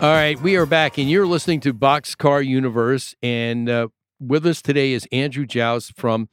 [0.04, 3.16] All right, we are back, and you're listening to Boxcar Universe.
[3.24, 3.88] And uh,
[4.20, 6.28] with us today is Andrew Joust from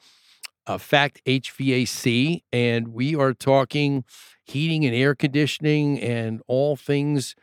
[0.66, 4.02] uh, Fact HVAC, and we are talking
[4.44, 7.36] heating and air conditioning and all things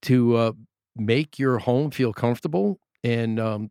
[0.00, 0.52] to uh,
[0.96, 3.70] make your home feel comfortable and um,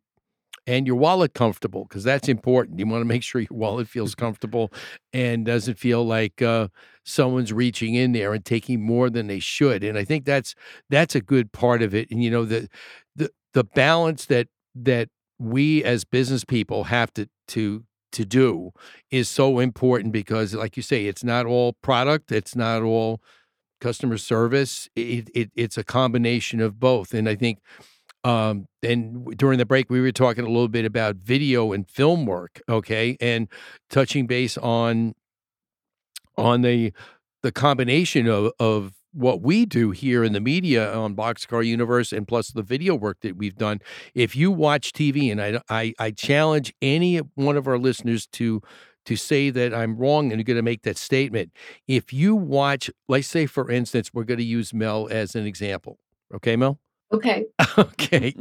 [0.65, 2.79] and your wallet comfortable because that's important.
[2.79, 4.71] You want to make sure your wallet feels comfortable
[5.11, 6.69] and doesn't feel like uh,
[7.03, 9.83] someone's reaching in there and taking more than they should.
[9.83, 10.55] And I think that's
[10.89, 12.09] that's a good part of it.
[12.11, 12.69] And you know the
[13.15, 18.71] the the balance that that we as business people have to to to do
[19.11, 23.19] is so important because like you say it's not all product it's not all
[23.81, 27.59] customer service it, it it's a combination of both and i think
[28.23, 32.25] um and during the break we were talking a little bit about video and film
[32.25, 33.47] work okay and
[33.89, 35.13] touching base on
[36.37, 36.93] on the
[37.41, 42.27] the combination of of what we do here in the media on Boxcar Universe and
[42.27, 43.79] plus the video work that we've done.
[44.15, 48.61] If you watch TV, and I I, I challenge any one of our listeners to
[49.05, 51.51] to say that I'm wrong and you're going to make that statement.
[51.87, 55.99] If you watch, let's say for instance, we're going to use Mel as an example.
[56.33, 56.79] Okay, Mel.
[57.13, 57.45] Okay.
[57.77, 58.35] okay.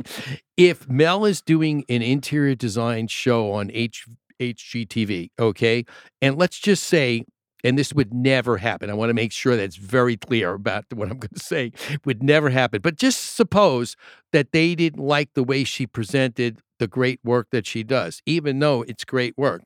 [0.56, 4.06] If Mel is doing an interior design show on H
[4.40, 5.84] HGTV, okay,
[6.20, 7.24] and let's just say,
[7.62, 8.90] and this would never happen.
[8.90, 11.72] I want to make sure that's very clear about what I'm going to say.
[12.04, 12.80] Would never happen.
[12.82, 13.96] But just suppose
[14.32, 18.58] that they didn't like the way she presented the great work that she does, even
[18.58, 19.62] though it's great work.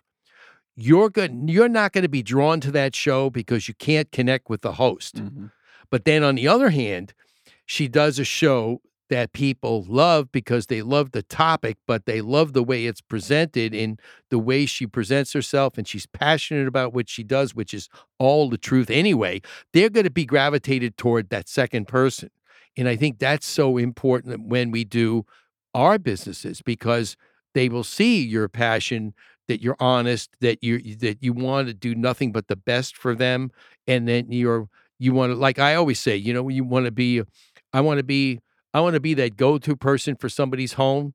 [0.77, 1.49] you're good.
[1.49, 4.73] You're not going to be drawn to that show because you can't connect with the
[4.75, 5.17] host.
[5.17, 5.51] Mhm.
[5.91, 7.15] But then on the other hand,
[7.67, 12.53] she does a show that people love because they love the topic, but they love
[12.53, 13.99] the way it's presented in
[14.31, 17.89] the way she presents herself and she's passionate about what she does, which is
[18.19, 19.41] all the truth anyway.
[19.73, 22.31] They're going to be gravitated toward that second person.
[22.77, 25.25] And I think that's so important when we do
[25.75, 27.17] our businesses because
[27.55, 29.15] they will see your passion
[29.49, 33.15] that you're honest that you that you want to do nothing but the best for
[33.15, 33.51] them
[33.87, 36.91] and then you're you want to like I always say, you know, you want to
[36.91, 37.23] be
[37.73, 38.41] I want to be
[38.77, 41.15] I want to be that go-to person for somebody's home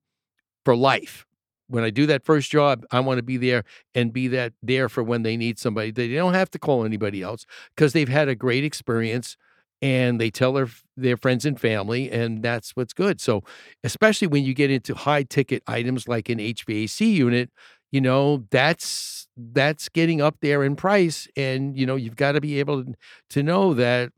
[0.66, 1.28] for life.
[1.68, 4.90] When I do that first job, I want to be there and be that there
[4.90, 5.92] for when they need somebody.
[5.92, 7.46] They don't have to call anybody else
[7.76, 9.38] because they've had a great experience
[9.80, 13.22] and they tell their their friends and family and that's what's good.
[13.22, 13.44] So,
[13.84, 17.52] especially when you get into high ticket items like an HVAC unit,
[17.92, 22.42] you know, that's that's getting up there in price and you know, you've got to
[22.42, 22.94] be able to,
[23.30, 24.12] to know that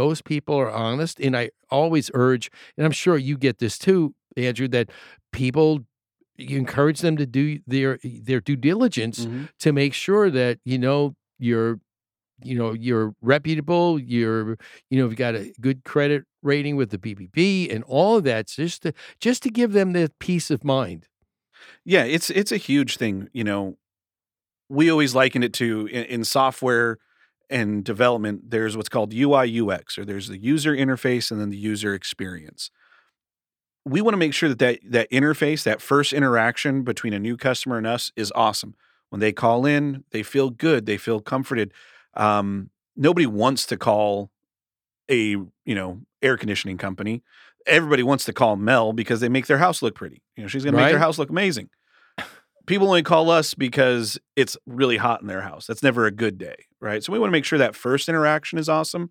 [0.00, 1.20] those people are honest.
[1.20, 4.90] And I always urge, and I'm sure you get this too, Andrew, that
[5.32, 5.68] people
[6.36, 9.48] you encourage them to do their their due diligence Mhm.
[9.58, 11.80] to make sure that you know you're
[12.42, 14.56] you know you're reputable you're
[14.90, 18.46] you know you've got a good credit rating with the bbb and all of that
[18.46, 21.06] just to just to give them the peace of mind
[21.84, 23.28] Yeah, it's it's a huge thing.
[23.32, 23.76] You know,
[24.68, 26.98] we always liken it to in, in software
[27.50, 28.50] and development.
[28.50, 32.70] There's what's called UI UX, or there's the user interface and then the user experience.
[33.84, 37.36] We want to make sure that, that that interface, that first interaction between a new
[37.36, 38.74] customer and us, is awesome.
[39.08, 41.72] When they call in, they feel good, they feel comforted.
[42.14, 44.30] Um, nobody wants to call
[45.10, 47.22] a you know air conditioning company.
[47.66, 50.22] Everybody wants to call Mel because they make their house look pretty.
[50.36, 51.68] You know, she's going to make their house look amazing.
[52.70, 55.66] People only call us because it's really hot in their house.
[55.66, 57.02] That's never a good day, right?
[57.02, 59.10] So we want to make sure that first interaction is awesome.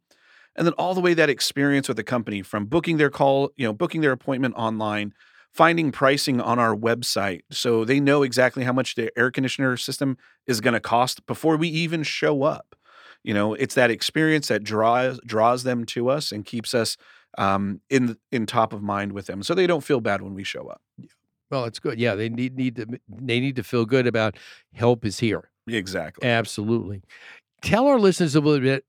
[0.55, 3.67] And then all the way that experience with the company from booking their call, you
[3.67, 5.13] know, booking their appointment online,
[5.53, 10.17] finding pricing on our website so they know exactly how much their air conditioner system
[10.47, 12.77] is going to cost before we even show up.
[13.23, 16.95] You know, it's that experience that draws draws them to us and keeps us
[17.37, 20.45] um, in in top of mind with them, so they don't feel bad when we
[20.45, 20.81] show up.
[21.49, 21.99] Well it's good.
[21.99, 24.37] Yeah they need need to they need to feel good about
[24.73, 25.49] help is here.
[25.67, 26.27] Exactly.
[26.27, 27.01] absolutely.
[27.61, 28.85] Tell our listeners a little bit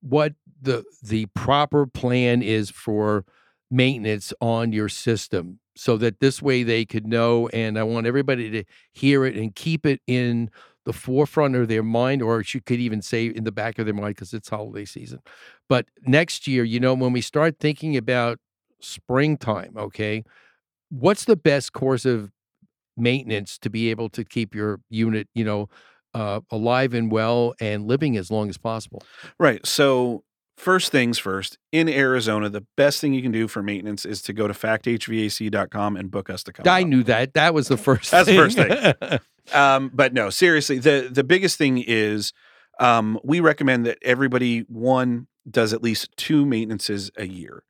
[0.00, 3.24] what the the proper plan is for
[3.70, 8.48] maintenance on your system so that this way they could know and i want everybody
[8.48, 10.48] to hear it and keep it in
[10.86, 13.94] the forefront of their mind or you could even say in the back of their
[13.94, 15.18] mind because it's holiday season.
[15.68, 18.38] But next year you know when we start thinking about
[18.80, 20.22] springtime okay
[20.90, 22.30] what's the best course of
[22.96, 25.68] maintenance to be able to keep your unit you know
[26.14, 29.02] uh, alive and well and living as long as possible
[29.38, 29.64] Right.
[29.66, 30.24] So,
[30.56, 34.32] first things first, in Arizona, the best thing you can do for maintenance is to
[34.32, 36.66] go to facthvac.com and book us to come.
[36.66, 36.88] I out.
[36.88, 37.34] knew that.
[37.34, 38.10] That was the first.
[38.10, 39.18] That's the first thing.
[39.54, 42.32] Um, but no, seriously, the the biggest thing is
[42.80, 47.62] um, we recommend that everybody one does at least two maintenances a year.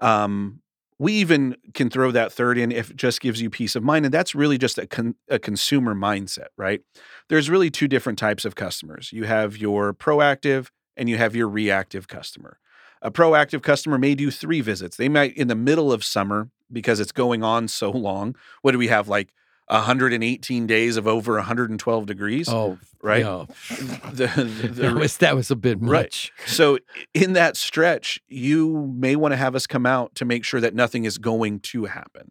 [0.00, 0.60] Um,
[0.98, 4.04] we even can throw that third in if it just gives you peace of mind,
[4.04, 6.80] and that's really just a con- a consumer mindset, right?
[7.28, 9.12] There's really two different types of customers.
[9.12, 12.58] You have your proactive and you have your reactive customer.
[13.02, 14.96] A proactive customer may do three visits.
[14.96, 18.36] They might in the middle of summer because it's going on so long.
[18.62, 19.34] What do we have like
[19.66, 22.48] 118 days of over 112 degrees?
[22.48, 23.22] oh, right.
[23.24, 23.44] yeah.
[24.12, 24.26] The-
[24.62, 26.04] the- that was that was a bit Right.
[26.04, 26.32] much.
[26.46, 26.78] so
[27.14, 30.74] in that stretch, you may want to have us come out to make sure that
[30.74, 32.30] nothing is going to happen.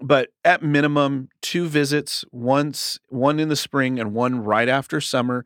[0.00, 5.44] But at minimum, two visits, once one in the spring and one right after summer.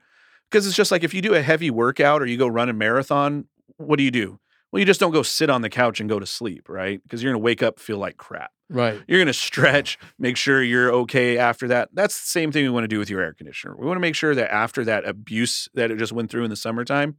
[0.51, 2.75] Because it's just like if you do a heavy workout or you go run a
[2.75, 3.47] marathon,
[3.79, 4.39] what do you do?
[4.73, 7.03] Well, you just don't go sit on the couch and go to sleep, right?
[7.03, 8.51] Because you're gonna wake up feel like crap.
[8.73, 9.01] Right.
[9.07, 11.91] You're going to stretch, make sure you're okay after that.
[11.93, 13.77] That's the same thing we want to do with your air conditioner.
[13.77, 16.51] We want to make sure that after that abuse that it just went through in
[16.51, 17.17] the summertime,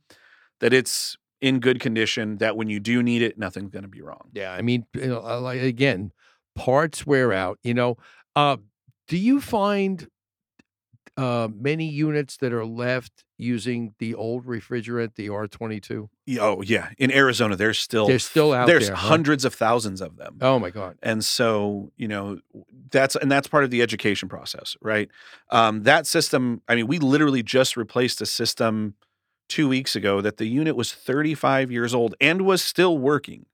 [0.59, 4.01] that it's in good condition, that when you do need it, nothing's going to be
[4.01, 4.29] wrong.
[4.33, 4.51] Yeah.
[4.51, 6.11] I mean, you know, like again,
[6.55, 7.59] parts wear out.
[7.63, 7.97] You know,
[8.35, 8.57] uh,
[9.07, 10.07] do you find
[11.17, 16.09] uh, many units that are left using the old refrigerant, the R twenty two?
[16.39, 16.89] Oh, yeah.
[16.97, 19.07] In Arizona, there's still They're still out there's there, huh?
[19.09, 20.37] hundreds of thousands of them.
[20.41, 20.97] Oh my God.
[21.03, 22.39] And so, you know,
[22.89, 25.09] that's and that's part of the education process, right?
[25.51, 28.95] Um, that system, I mean, we literally just replaced a system
[29.49, 33.45] two weeks ago that the unit was 35 years old and was still working.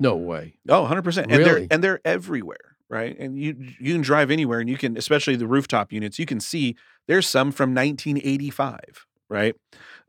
[0.00, 0.54] No way.
[0.68, 1.18] Oh, 100%.
[1.24, 1.68] And they're Really?
[1.70, 3.18] and they're everywhere, right?
[3.18, 6.38] And you you can drive anywhere, and you can, especially the rooftop units, you can
[6.38, 6.76] see
[7.08, 9.56] there's some from 1985, right?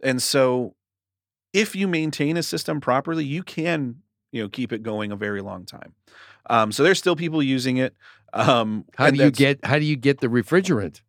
[0.04, 0.76] And so,
[1.54, 5.42] if you maintain a system properly, you can you know keep it going a very
[5.42, 5.96] long time.
[6.50, 7.96] Um, so there's still people using it.
[8.34, 11.02] Um, how do you get how do you get the refrigerant?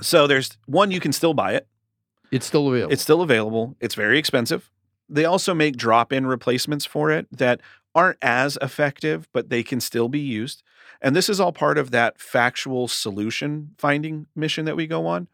[0.00, 1.68] So there's one you can still buy it.
[2.32, 2.92] It's still available.
[2.92, 3.76] It's still available.
[3.78, 4.70] It's very expensive.
[5.08, 7.60] They also make drop-in replacements for it that
[7.94, 10.62] aren't as effective, but they can still be used.
[11.00, 15.28] And this is all part of that factual solution finding mission that we go on.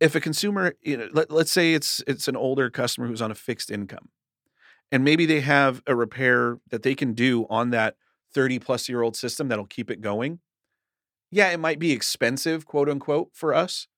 [0.00, 3.30] If a consumer, you know, let, let's say it's it's an older customer who's on
[3.30, 4.10] a fixed income,
[4.92, 7.96] and maybe they have a repair that they can do on that
[8.32, 10.38] 30 plus year old system that'll keep it going.
[11.30, 13.88] Yeah, it might be expensive, quote unquote, for us,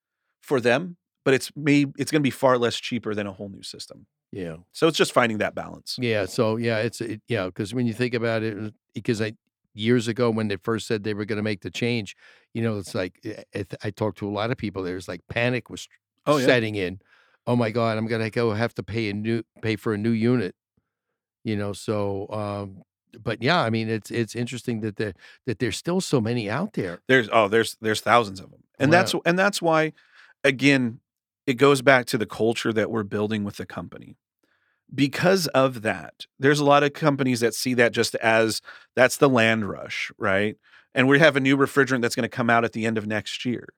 [0.41, 3.49] for them, but it's may it's going to be far less cheaper than a whole
[3.49, 4.07] new system.
[4.33, 4.57] Yeah.
[4.73, 5.97] So it's just finding that balance.
[6.01, 6.27] Yeah.
[6.27, 9.35] So yeah, it's it, yeah because when you think about it, because I
[9.75, 12.17] years ago when they first said they were going to make the change,
[12.55, 14.83] you know, it's like it, eh, eh, I talked to a lot of people.
[14.83, 15.89] There's like panic was
[16.27, 16.47] oh, yeah.
[16.47, 17.01] setting in.
[17.47, 19.99] Oh my God, I'm going to go have to pay a new pay for a
[19.99, 20.55] new unit.
[21.45, 22.83] You know, so um,
[23.19, 25.15] but yeah, I mean, it's it's interesting that there
[25.47, 27.01] that there's still so many out there.
[27.09, 28.99] There's oh, there's there's thousands of them, and wow.
[28.99, 29.93] that's and that's why,
[30.45, 31.01] again,
[31.47, 34.17] it goes back to the culture that we're building with the company.
[34.93, 38.61] Because of that, there's a lot of companies that see that just as
[38.97, 40.57] that's the land rush, right?
[40.95, 43.07] And we have a new refrigerant that's going to come out at the end of
[43.07, 43.69] next year.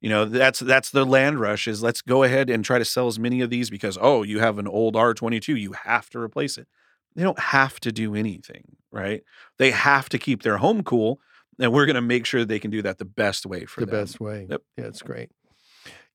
[0.00, 3.06] You know, that's that's the land rush is let's go ahead and try to sell
[3.06, 6.58] as many of these because oh, you have an old R22, you have to replace
[6.58, 6.66] it
[7.14, 9.22] they don't have to do anything, right?
[9.58, 11.20] They have to keep their home cool,
[11.58, 13.86] and we're going to make sure they can do that the best way for the
[13.86, 14.00] them.
[14.00, 14.46] best way.
[14.48, 14.62] Yep.
[14.76, 15.30] Yeah, it's great.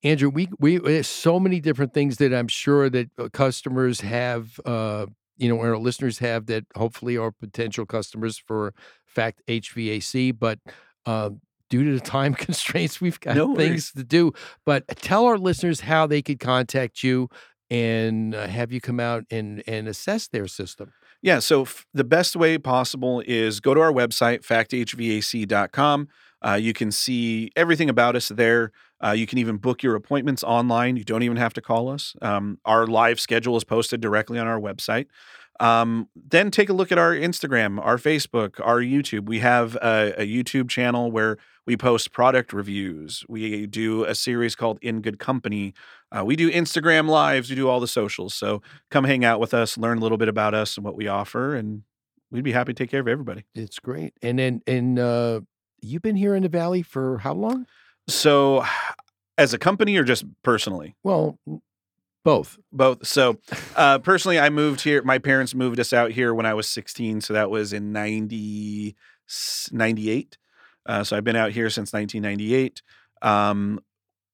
[0.03, 4.59] Andrew, we we there's so many different things that I'm sure that uh, customers have,
[4.65, 5.07] uh,
[5.37, 8.73] you know, our listeners have that hopefully are potential customers for
[9.05, 10.59] Fact HVAC, but
[11.05, 11.31] uh,
[11.69, 14.33] due to the time constraints, we've got no things to do.
[14.65, 17.29] But tell our listeners how they could contact you
[17.69, 20.93] and uh, have you come out and and assess their system.
[21.21, 26.07] Yeah, so f- the best way possible is go to our website facthvac.com.
[26.45, 28.71] Uh, you can see everything about us there.
[29.03, 30.97] Uh, you can even book your appointments online.
[30.97, 32.15] You don't even have to call us.
[32.21, 35.07] Um, our live schedule is posted directly on our website.
[35.59, 39.25] Um, then take a look at our Instagram, our Facebook, our YouTube.
[39.25, 43.25] We have a, a, YouTube channel where we post product reviews.
[43.27, 45.73] We do a series called In Good Company.
[46.15, 47.49] Uh, we do Instagram lives.
[47.49, 48.35] We do all the socials.
[48.35, 51.07] So come hang out with us, learn a little bit about us and what we
[51.07, 51.81] offer, and
[52.29, 53.43] we'd be happy to take care of everybody.
[53.55, 54.13] It's great.
[54.21, 55.41] And then, and uh,
[55.87, 57.65] you've been here in the Valley for how long?
[58.07, 58.65] So,
[59.37, 60.95] as a company or just personally?
[61.03, 61.37] Well,
[62.23, 62.57] both.
[62.71, 63.07] Both.
[63.07, 63.37] So,
[63.75, 65.01] uh, personally, I moved here.
[65.03, 67.21] My parents moved us out here when I was 16.
[67.21, 68.95] So that was in 90,
[69.71, 70.37] 98.
[70.85, 72.81] Uh, so I've been out here since 1998.
[73.21, 73.79] Um,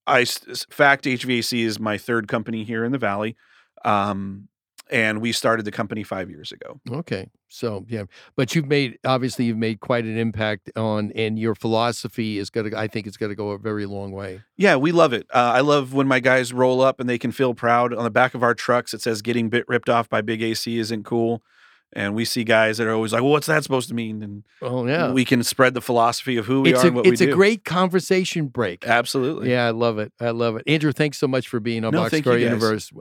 [0.06, 3.36] I Fact HVAC is my third company here in the Valley.
[3.84, 4.48] Um,
[4.90, 6.80] and we started the company five years ago.
[6.90, 8.04] Okay, so yeah,
[8.36, 12.70] but you've made obviously you've made quite an impact on, and your philosophy is going
[12.70, 12.78] to.
[12.78, 14.42] I think it's going to go a very long way.
[14.56, 15.26] Yeah, we love it.
[15.32, 17.94] Uh, I love when my guys roll up and they can feel proud.
[17.94, 20.78] On the back of our trucks, it says "Getting bit ripped off by Big AC
[20.78, 21.42] isn't cool."
[21.96, 24.42] And we see guys that are always like, "Well, what's that supposed to mean?" And
[24.60, 26.86] oh yeah, we can spread the philosophy of who we it's are.
[26.86, 28.84] A, and what it's a great conversation break.
[28.86, 29.50] Absolutely.
[29.50, 30.12] Yeah, I love it.
[30.20, 30.64] I love it.
[30.66, 32.92] Andrew, thanks so much for being on no, Boxcar Universe.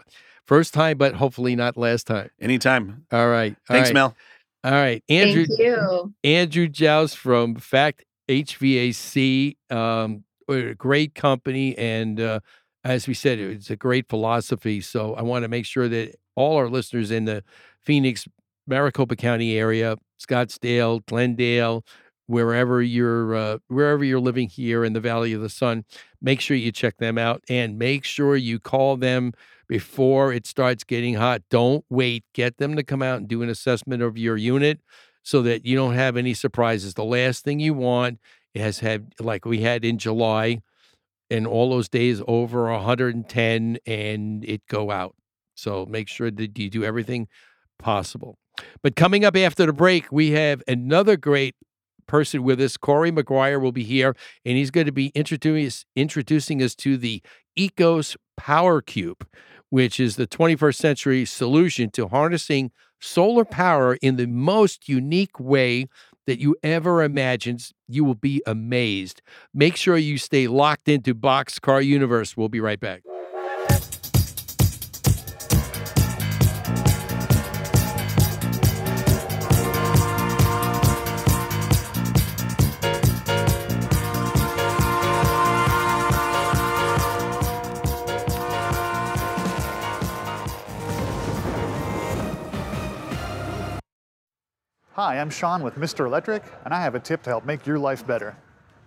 [0.45, 2.29] First time, but hopefully not last time.
[2.39, 3.05] Anytime.
[3.11, 3.55] All right.
[3.69, 3.93] All Thanks, right.
[3.93, 4.15] Mel.
[4.63, 5.03] All right.
[5.09, 5.45] Andrew.
[5.45, 6.13] Thank you.
[6.23, 9.55] Andrew Jones from Fact HVAC.
[9.71, 11.77] Um, a great company.
[11.77, 12.39] And uh,
[12.83, 14.81] as we said, it's a great philosophy.
[14.81, 17.43] So I want to make sure that all our listeners in the
[17.81, 18.27] Phoenix,
[18.67, 21.85] Maricopa County area, Scottsdale, Glendale,
[22.27, 25.85] wherever you're uh, wherever you're living here in the Valley of the Sun,
[26.21, 29.33] make sure you check them out and make sure you call them
[29.67, 31.41] before it starts getting hot.
[31.49, 32.23] Don't wait.
[32.33, 34.81] Get them to come out and do an assessment of your unit
[35.23, 36.93] so that you don't have any surprises.
[36.93, 38.19] The last thing you want
[38.55, 40.61] has had like we had in July
[41.29, 45.15] and all those days over 110 and it go out.
[45.55, 47.27] So make sure that you do everything
[47.79, 48.37] possible.
[48.81, 51.55] But coming up after the break, we have another great
[52.07, 52.77] person with us.
[52.77, 57.21] Corey McGuire will be here, and he's going to be introducing introducing us to the
[57.57, 59.27] Ecos Power Cube,
[59.69, 65.87] which is the 21st century solution to harnessing solar power in the most unique way
[66.25, 67.71] that you ever imagined.
[67.87, 69.21] You will be amazed.
[69.53, 72.37] Make sure you stay locked into Boxcar Universe.
[72.37, 73.03] We'll be right back.
[94.95, 96.05] Hi, I'm Sean with Mr.
[96.05, 98.37] Electric, and I have a tip to help make your life better.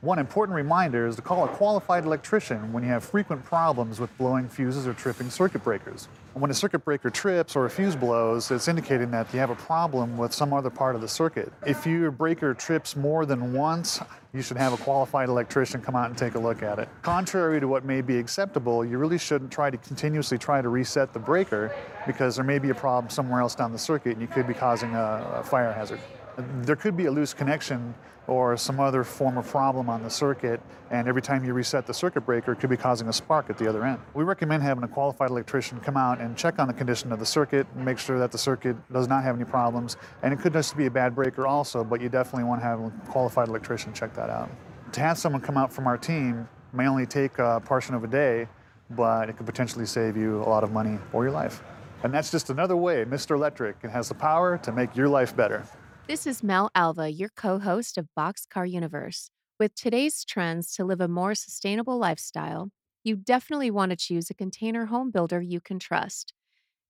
[0.03, 4.17] One important reminder is to call a qualified electrician when you have frequent problems with
[4.17, 6.07] blowing fuses or tripping circuit breakers.
[6.37, 9.55] When a circuit breaker trips or a fuse blows, it's indicating that you have a
[9.55, 11.51] problem with some other part of the circuit.
[11.64, 14.01] If your breaker trips more than once,
[14.34, 16.91] you should have a qualified electrician come out and take a look at it.
[17.01, 21.14] Contrary to what may be acceptable, you really shouldn't try to continuously try to reset
[21.14, 21.74] the breaker
[22.07, 24.53] because there may be a problem somewhere else down the circuit and you could be
[24.53, 26.01] causing a, a fire hazard.
[26.37, 27.95] There could be a loose connection
[28.29, 30.61] or some other form of problem on the circuit,
[30.91, 33.59] and every time you reset the circuit breaker, it could be causing a spark at
[33.59, 34.01] the other end.
[34.14, 37.27] We recommend having a qualified electrician come out and check on the condition of the
[37.27, 39.97] circuit, and make sure that the circuit does not have any problems.
[40.22, 42.81] And it could just be a bad breaker also, but you definitely want to have
[42.81, 44.51] a qualified electrician check that out.
[44.93, 48.09] To have someone come out from our team may only take a portion of a
[48.09, 48.49] day,
[48.91, 51.62] but it could potentially save you a lot of money or your life.
[52.03, 53.35] And that's just another way Mr.
[53.35, 55.64] Electric has the power to make your life better.
[56.09, 59.29] This is Mel Alva, your co host of Boxcar Universe.
[59.59, 62.71] With today's trends to live a more sustainable lifestyle,
[63.03, 66.33] you definitely want to choose a container home builder you can trust.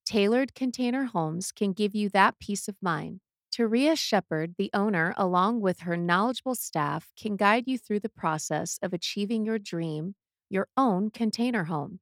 [0.04, 3.20] Tailored Container Homes can give you that peace of mind.
[3.50, 8.78] Taria Shepard, the owner, along with her knowledgeable staff, can guide you through the process
[8.82, 10.14] of achieving your dream,
[10.50, 12.00] your own container home.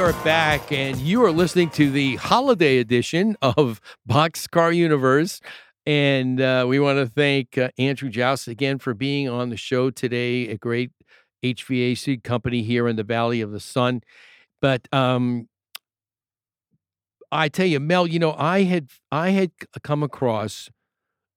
[0.02, 5.40] Are back, and you are listening to the holiday edition of Boxcar Universe.
[5.86, 9.90] And uh, we want to thank uh, Andrew Jones again for being on the show
[9.90, 10.90] today, a great
[11.44, 14.00] HVAC company here in the Valley of the Sun.
[14.60, 15.48] But um,
[17.30, 19.52] I tell you, Mel, you know, I had I had
[19.84, 20.68] come across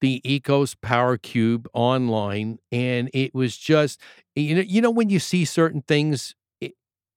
[0.01, 4.01] the Ecos Power Cube online, and it was just
[4.35, 6.33] you know, you know when you see certain things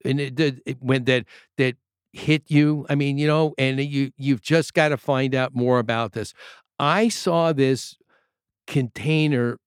[0.04, 1.24] and it did it, when that
[1.56, 1.76] that
[2.12, 5.78] hit you i mean you know and you you've just got to find out more
[5.78, 6.32] about this.
[6.78, 7.96] I saw this
[8.66, 9.58] container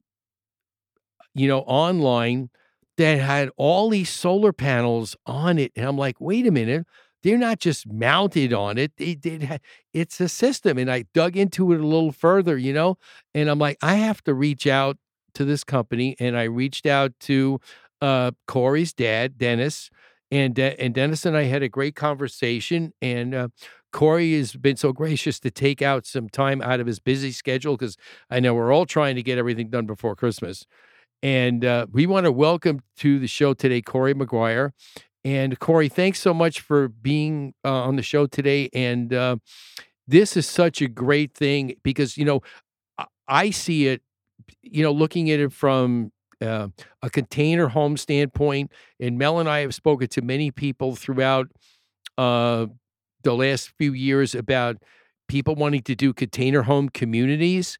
[1.33, 2.49] you know online
[2.97, 6.85] that had all these solar panels on it and i'm like wait a minute
[7.23, 9.59] they're not just mounted on it they did
[9.93, 12.97] it's a system and i dug into it a little further you know
[13.33, 14.97] and i'm like i have to reach out
[15.33, 17.59] to this company and i reached out to
[18.01, 19.89] uh corey's dad dennis
[20.31, 23.47] and and Dennis and I had a great conversation, and uh,
[23.91, 27.75] Corey has been so gracious to take out some time out of his busy schedule
[27.75, 27.97] because
[28.29, 30.65] I know we're all trying to get everything done before Christmas.
[31.23, 34.71] And uh, we want to welcome to the show today Corey McGuire.
[35.23, 38.69] And Corey, thanks so much for being uh, on the show today.
[38.73, 39.35] And uh,
[40.07, 42.41] this is such a great thing because you know
[43.27, 44.01] I see it,
[44.61, 46.11] you know, looking at it from
[46.41, 46.69] uh,
[47.01, 48.71] a container home standpoint.
[48.99, 51.47] And Mel and I have spoken to many people throughout
[52.17, 52.67] uh,
[53.23, 54.77] the last few years about
[55.27, 57.77] people wanting to do container home communities.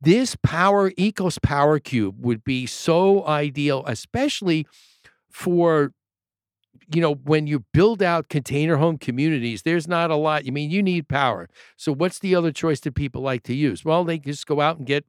[0.00, 4.66] This power, Ecos Power Cube, would be so ideal, especially
[5.30, 5.92] for
[6.92, 10.42] you know, when you build out container home communities, there's not a lot.
[10.46, 11.48] I mean, you need power.
[11.76, 13.84] So, what's the other choice that people like to use?
[13.84, 15.04] Well, they just go out and get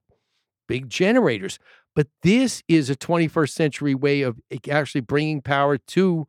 [0.67, 1.59] big generators.
[1.95, 4.39] But this is a 21st century way of
[4.69, 6.27] actually bringing power to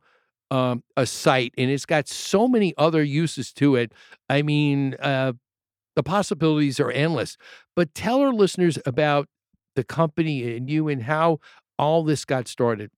[0.51, 3.91] um, a site, and it's got so many other uses to it.
[4.29, 5.33] I mean, uh,
[5.95, 7.37] the possibilities are endless.
[7.75, 9.27] But tell our listeners about
[9.75, 11.39] the company and you and how
[11.79, 12.91] all this got started.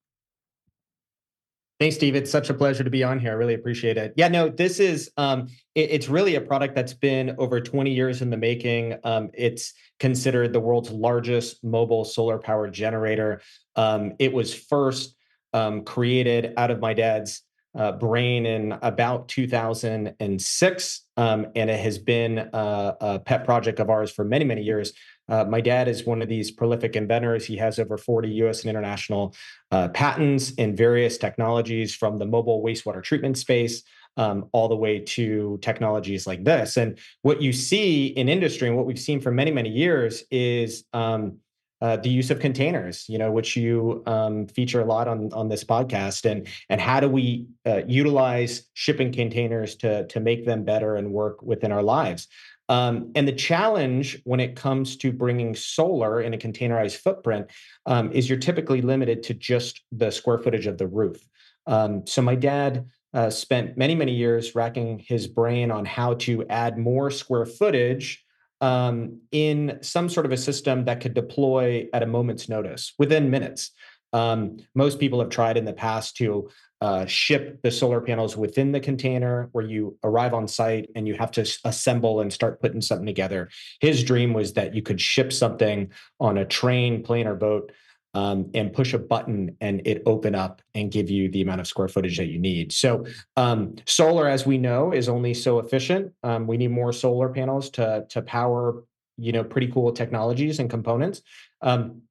[1.78, 2.15] Thanks, Steve.
[2.15, 3.32] It's such a pleasure to be on here.
[3.32, 4.13] I really appreciate it.
[4.15, 8.21] Yeah, no, this is um, it, it's really a product that's been over 20 years
[8.21, 8.95] in the making.
[9.03, 13.41] Um, it's considered the world's largest mobile solar power generator.
[13.76, 15.15] Um, it was first
[15.51, 17.41] um, created out of my dad's
[17.76, 23.89] uh, brain in about 2006, um, and it has been a, a pet project of
[23.89, 24.93] ours for many, many years.
[25.28, 27.45] Uh, my dad is one of these prolific inventors.
[27.45, 29.36] He has over 40 US and international
[29.71, 33.84] uh, patents in various technologies from the mobile wastewater treatment space
[34.17, 36.78] um, all the way to technologies like this.
[36.78, 40.86] And what you see in industry and what we've seen for many, many years is
[40.93, 41.39] um,
[41.86, 45.49] uh, the use of containers, you know, which you um, feature a lot on on
[45.49, 50.63] this podcast, and and how do we uh, utilize shipping containers to to make them
[50.63, 52.27] better and work within our lives.
[52.69, 57.51] Um, and the challenge when it comes to bringing solar in a containerized footprint
[57.86, 61.23] um, is you're typically limited to just the square footage of the roof.
[61.67, 66.47] Um, so my dad uh, spent many many years racking his brain on how to
[66.47, 68.24] add more square footage
[68.62, 73.30] um, in some sort of a system that could deploy at a moment's notice within
[73.30, 73.72] minutes.
[74.14, 76.49] Um, most people have tried in the past to
[76.82, 81.16] uh, ship the solar panels within the container where you arrive on site and you
[81.16, 83.49] have to assemble and start putting something together.
[83.80, 87.72] His dream was that you could ship something on a train, plane, or boat
[88.16, 91.68] um, and push a button and it open up and give you the amount of
[91.68, 92.72] square footage that you need.
[92.72, 93.05] So
[93.36, 96.13] um, solar, as we know, is only so efficient.
[96.24, 98.84] Um, we need more solar panels to to power
[99.18, 101.22] you know pretty cool technologies and components.
[101.61, 102.01] Um,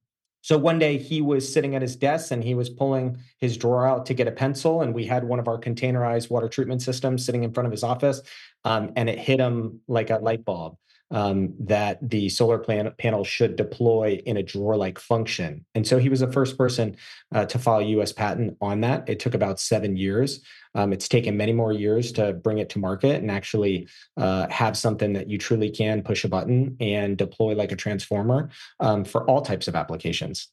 [0.43, 3.87] so one day he was sitting at his desk and he was pulling his drawer
[3.87, 7.25] out to get a pencil, and we had one of our containerized water treatment systems
[7.25, 8.21] sitting in front of his office,
[8.65, 10.77] um, and it hit him like a light bulb
[11.15, 15.65] um, that the solar plan- panel should deploy in a drawer-like function.
[15.77, 16.97] And so he was the first person
[17.33, 18.13] uh, to file a U.S.
[18.13, 19.09] patent on that.
[19.09, 20.41] It took about seven years.
[20.75, 24.77] Um, it's taken many more years to bring it to market and actually uh, have
[24.77, 28.51] something that you truly can push a button and deploy like a transformer
[28.81, 30.49] um, for all types of applications.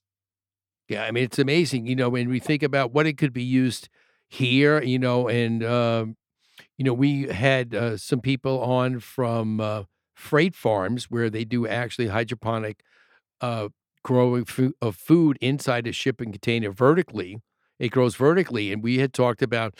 [0.88, 1.88] Yeah, I mean it's amazing.
[1.88, 3.90] You know, when we think about what it could be used
[4.28, 6.06] here, you know, and uh,
[6.78, 9.84] you know, we had uh, some people on from uh,
[10.22, 12.84] freight farms where they do actually hydroponic
[13.42, 13.70] uh,
[14.04, 14.46] growing
[14.82, 17.40] of food inside a shipping container vertically.
[17.80, 19.76] It grows vertically, and we had talked about,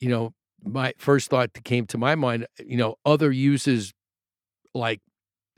[0.00, 3.92] you know, my first thought that came to my mind, you know, other uses
[4.74, 5.00] like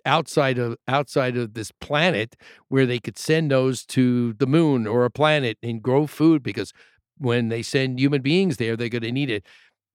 [0.05, 2.37] outside of outside of this planet
[2.69, 6.73] where they could send those to the moon or a planet and grow food because
[7.19, 9.45] when they send human beings there, they're going to need it.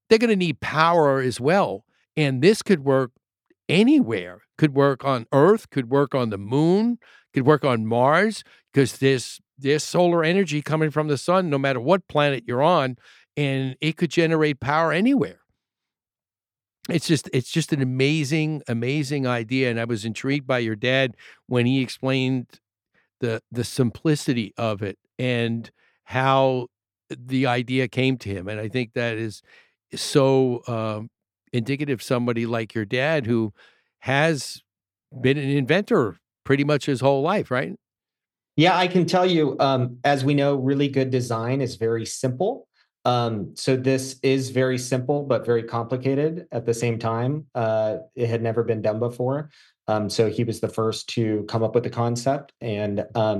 [0.09, 1.85] They're going to need power as well.
[2.17, 3.11] And this could work
[3.71, 4.41] anywhere.
[4.57, 6.99] Could work on Earth, could work on the moon,
[7.33, 11.79] could work on Mars, because there's there's solar energy coming from the sun, no matter
[11.79, 12.97] what planet you're on,
[13.37, 15.39] and it could generate power anywhere.
[16.89, 19.69] It's just it's just an amazing, amazing idea.
[19.69, 21.15] And I was intrigued by your dad
[21.47, 22.47] when he explained
[23.19, 25.71] the the simplicity of it and
[26.05, 26.67] how
[27.09, 28.47] the idea came to him.
[28.47, 29.41] And I think that is
[29.93, 31.09] so um,
[31.53, 33.53] indicative of somebody like your dad who
[33.99, 34.61] has
[35.19, 37.75] been an inventor pretty much his whole life, right?
[38.55, 42.67] Yeah, I can tell you, um, as we know, really good design is very simple.
[43.05, 47.47] Um, so this is very simple but very complicated at the same time.
[47.55, 49.49] Uh, it had never been done before.
[49.91, 53.39] Um, so he was the first to come up with the concept, and um,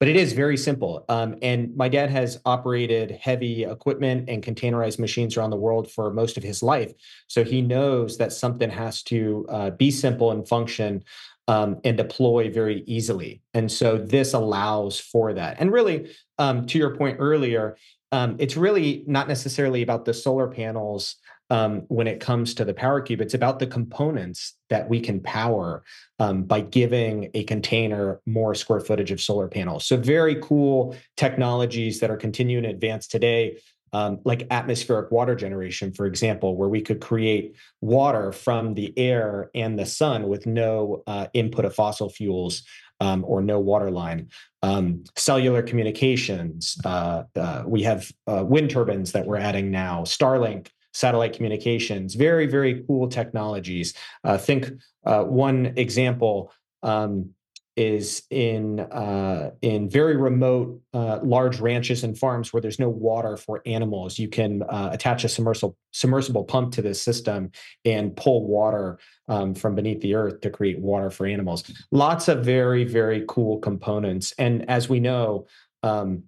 [0.00, 0.92] but it is very simple.
[1.08, 6.12] Um, and my dad has operated heavy equipment and containerized machines around the world for
[6.12, 6.92] most of his life,
[7.28, 11.04] so he knows that something has to uh, be simple and function
[11.48, 13.42] um, and deploy very easily.
[13.54, 15.56] And so this allows for that.
[15.60, 15.98] And really,
[16.38, 17.76] um, to your point earlier,
[18.12, 21.16] um, it's really not necessarily about the solar panels
[21.52, 23.20] um, when it comes to the power cube.
[23.20, 25.84] It's about the components that we can power
[26.18, 29.86] um, by giving a container more square footage of solar panels.
[29.86, 33.58] So, very cool technologies that are continuing to advance today.
[33.94, 39.50] Um, like atmospheric water generation, for example, where we could create water from the air
[39.54, 42.62] and the sun with no uh, input of fossil fuels
[43.00, 44.30] um, or no water line.
[44.62, 50.68] Um, cellular communications, uh, uh, we have uh, wind turbines that we're adding now, Starlink
[50.92, 53.94] satellite communications, very, very cool technologies.
[54.24, 54.70] Uh, think
[55.04, 57.30] uh, one example um,
[57.76, 63.36] is in uh, in very remote uh, large ranches and farms where there's no water
[63.36, 64.18] for animals.
[64.18, 67.50] You can uh, attach a submersible submersible pump to this system
[67.84, 71.64] and pull water um, from beneath the earth to create water for animals.
[71.90, 75.46] Lots of very very cool components, and as we know.
[75.84, 76.24] Um,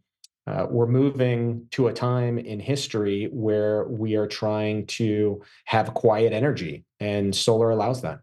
[0.47, 6.33] uh, we're moving to a time in history where we are trying to have quiet
[6.33, 8.21] energy, and solar allows that.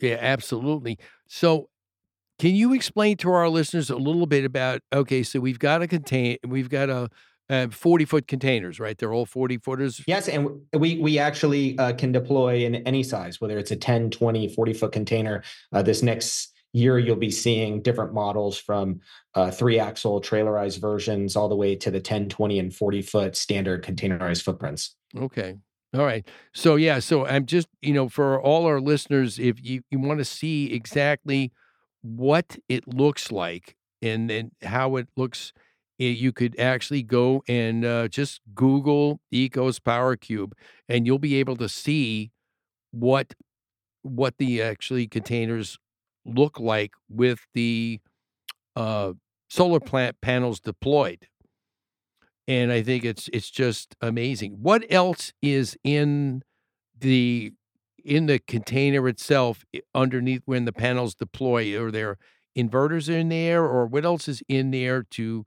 [0.00, 0.98] Yeah, absolutely.
[1.28, 1.68] So,
[2.38, 4.80] can you explain to our listeners a little bit about?
[4.92, 7.08] Okay, so we've got a contain, we've got a
[7.48, 8.96] uh, 40 foot containers, right?
[8.96, 10.02] They're all 40 footers.
[10.06, 10.28] Yes.
[10.28, 14.48] And we, we actually uh, can deploy in any size, whether it's a 10, 20,
[14.48, 15.42] 40 foot container.
[15.72, 19.00] Uh, this next year you'll be seeing different models from
[19.34, 23.36] uh, three axle trailerized versions all the way to the 10 20 and 40 foot
[23.36, 25.56] standard containerized footprints okay
[25.94, 29.82] all right so yeah so i'm just you know for all our listeners if you,
[29.90, 31.52] you want to see exactly
[32.02, 35.52] what it looks like and then how it looks.
[36.00, 40.54] eh, You could actually go and uh, just Google Ecos Power Cube,
[40.88, 42.32] and you'll be able to see
[42.90, 43.34] what
[44.02, 45.78] what the actually containers
[46.24, 48.00] look like with the
[48.76, 49.14] uh,
[49.50, 51.28] solar plant panels deployed.
[52.48, 54.58] And I think it's it's just amazing.
[54.60, 56.42] What else is in
[56.98, 57.52] the
[58.04, 59.64] in the container itself
[59.94, 61.80] underneath when the panels deploy?
[61.82, 62.18] Are there
[62.58, 65.44] inverters in there, or what else is in there to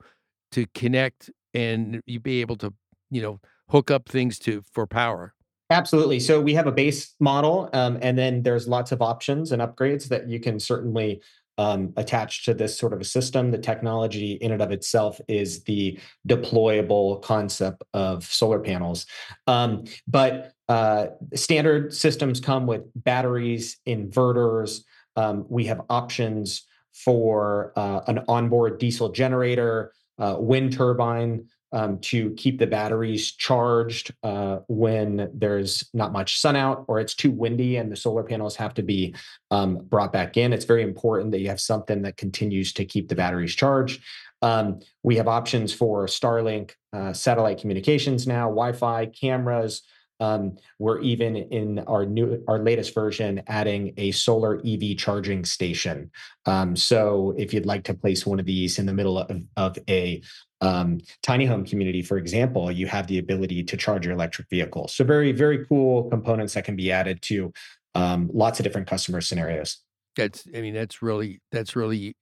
[0.54, 2.74] to connect and you be able to
[3.12, 5.35] you know hook up things to for power?
[5.72, 6.20] Absolutely.
[6.20, 10.08] So we have a base model, um, and then there's lots of options and upgrades
[10.10, 11.22] that you can certainly
[11.58, 13.50] um, attach to this sort of a system.
[13.50, 15.98] The technology in and of itself is the
[16.28, 19.08] deployable concept of solar panels.
[19.48, 24.82] Um, but uh, standard systems come with batteries, inverters.
[25.16, 26.64] Um, we have options
[26.94, 34.14] for uh, an onboard diesel generator, uh, wind turbine um, to keep the batteries charged
[34.24, 38.56] uh, when there's not much sun out or it's too windy and the solar panels
[38.56, 39.14] have to be
[39.52, 40.54] um, brought back in.
[40.54, 44.02] It's very important that you have something that continues to keep the batteries charged.
[44.42, 49.82] Um, we have options for Starlink uh, satellite communications now, Wi-Fi cameras.
[50.20, 56.12] Um, we're even in our new, our latest version, adding a solar EV charging station.
[56.46, 59.78] Um, so if you'd like to place one of these in the middle of, of
[59.90, 60.22] a
[60.62, 64.88] um, tiny home community, for example, you have the ability to charge your electric vehicle.
[64.88, 67.52] So very, very cool components that can be added to
[67.94, 69.78] um, lots of different customer scenarios.
[70.16, 72.16] That's I mean that's really that's really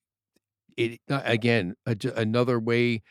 [0.78, 3.04] it again a, another way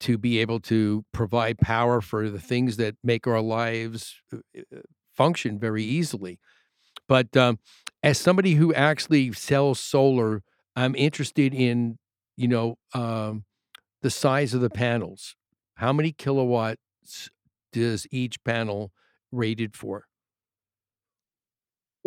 [0.00, 4.80] to be able to provide power for the things that make our lives uh, uh,
[5.12, 6.38] function very easily.
[7.06, 7.58] But um,
[8.02, 10.42] as somebody who actually sells solar,
[10.76, 11.98] I'm interested in
[12.36, 13.44] you know um,
[14.02, 15.36] the size of the panels.
[15.74, 17.30] How many kilowatts
[17.72, 18.92] does each panel
[19.32, 20.06] rated for?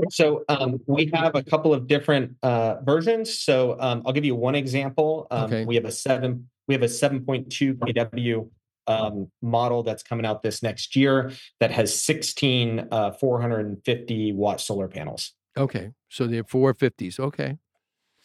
[0.10, 3.38] So um, we have a couple of different uh, versions.
[3.40, 5.28] So um, I'll give you one example.
[5.30, 5.66] Um, Okay.
[5.66, 6.50] We have a seven.
[6.68, 8.50] We have a 7.2 kW
[8.88, 14.88] um, model that's coming out this next year that has 16 uh, 450 watt solar
[14.88, 15.34] panels.
[15.58, 17.20] Okay, so they're 450s.
[17.20, 17.58] Okay.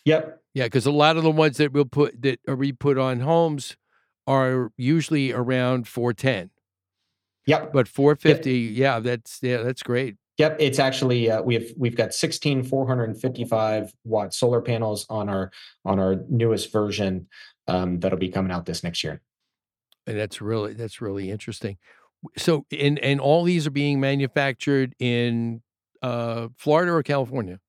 [0.04, 0.42] Yep.
[0.54, 3.20] Yeah, because a lot of the ones that we'll put that are we put on
[3.20, 3.76] homes
[4.26, 6.50] are usually around 410.
[7.46, 7.72] Yep.
[7.72, 10.16] But 450, yeah, that's yeah, that's great.
[10.38, 15.50] Yep, it's actually uh, we have we've got 16 455 watt solar panels on our
[15.84, 17.26] on our newest version
[17.68, 19.20] um, that'll be coming out this next year.
[20.06, 21.76] And that's really that's really interesting.
[22.36, 25.62] So and and all these are being manufactured in
[26.02, 27.60] uh Florida or California.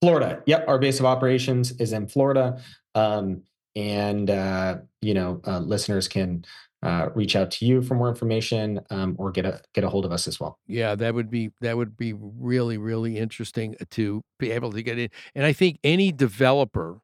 [0.00, 0.42] Florida.
[0.46, 2.62] Yep, our base of operations is in Florida,
[2.94, 3.42] um,
[3.74, 6.44] and uh, you know uh, listeners can
[6.82, 10.04] uh, reach out to you for more information um, or get a get a hold
[10.04, 10.58] of us as well.
[10.66, 14.98] Yeah, that would be that would be really really interesting to be able to get
[14.98, 15.08] in.
[15.34, 17.00] And I think any developer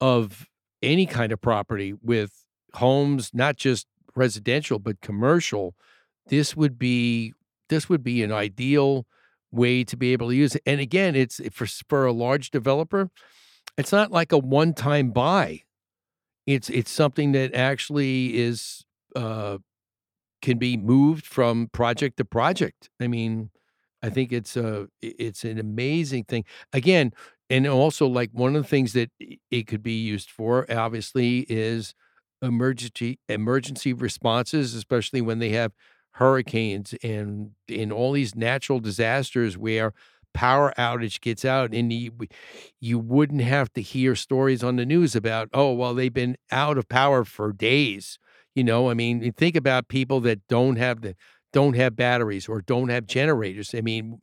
[0.00, 0.46] of
[0.86, 5.74] any kind of property with homes, not just residential but commercial,
[6.28, 7.34] this would be
[7.68, 9.06] this would be an ideal
[9.50, 10.62] way to be able to use it.
[10.64, 13.10] And again, it's for for a large developer,
[13.76, 15.62] it's not like a one-time buy.
[16.46, 18.84] It's it's something that actually is
[19.14, 19.58] uh
[20.42, 22.90] can be moved from project to project.
[23.00, 23.50] I mean,
[24.02, 26.44] I think it's a it's an amazing thing.
[26.72, 27.12] Again,
[27.50, 29.10] and also like one of the things that
[29.50, 31.94] it could be used for obviously is
[32.42, 35.72] emergency emergency responses, especially when they have
[36.12, 39.92] hurricanes and in all these natural disasters where
[40.32, 42.10] power outage gets out and you,
[42.80, 46.78] you wouldn't have to hear stories on the news about oh well they've been out
[46.78, 48.18] of power for days
[48.54, 51.14] you know, I mean, think about people that don't have the
[51.52, 53.74] don't have batteries or don't have generators.
[53.74, 54.22] I mean,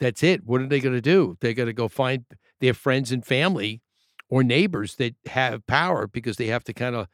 [0.00, 0.44] that's it.
[0.44, 1.36] What are they going to do?
[1.40, 2.24] They're going to go find
[2.60, 3.80] their friends and family
[4.28, 7.06] or neighbors that have power because they have to kind of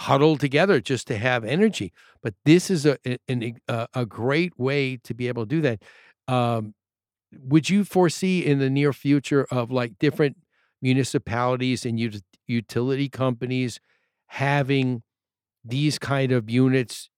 [0.00, 1.92] huddle together just to have energy.
[2.22, 5.82] But this is a a- a great way to be able to do that.
[6.28, 6.74] Um,
[7.32, 10.36] would you foresee in the near future of like different
[10.80, 13.80] municipalities and ut- utility companies
[14.28, 15.02] having
[15.64, 17.10] these kind of units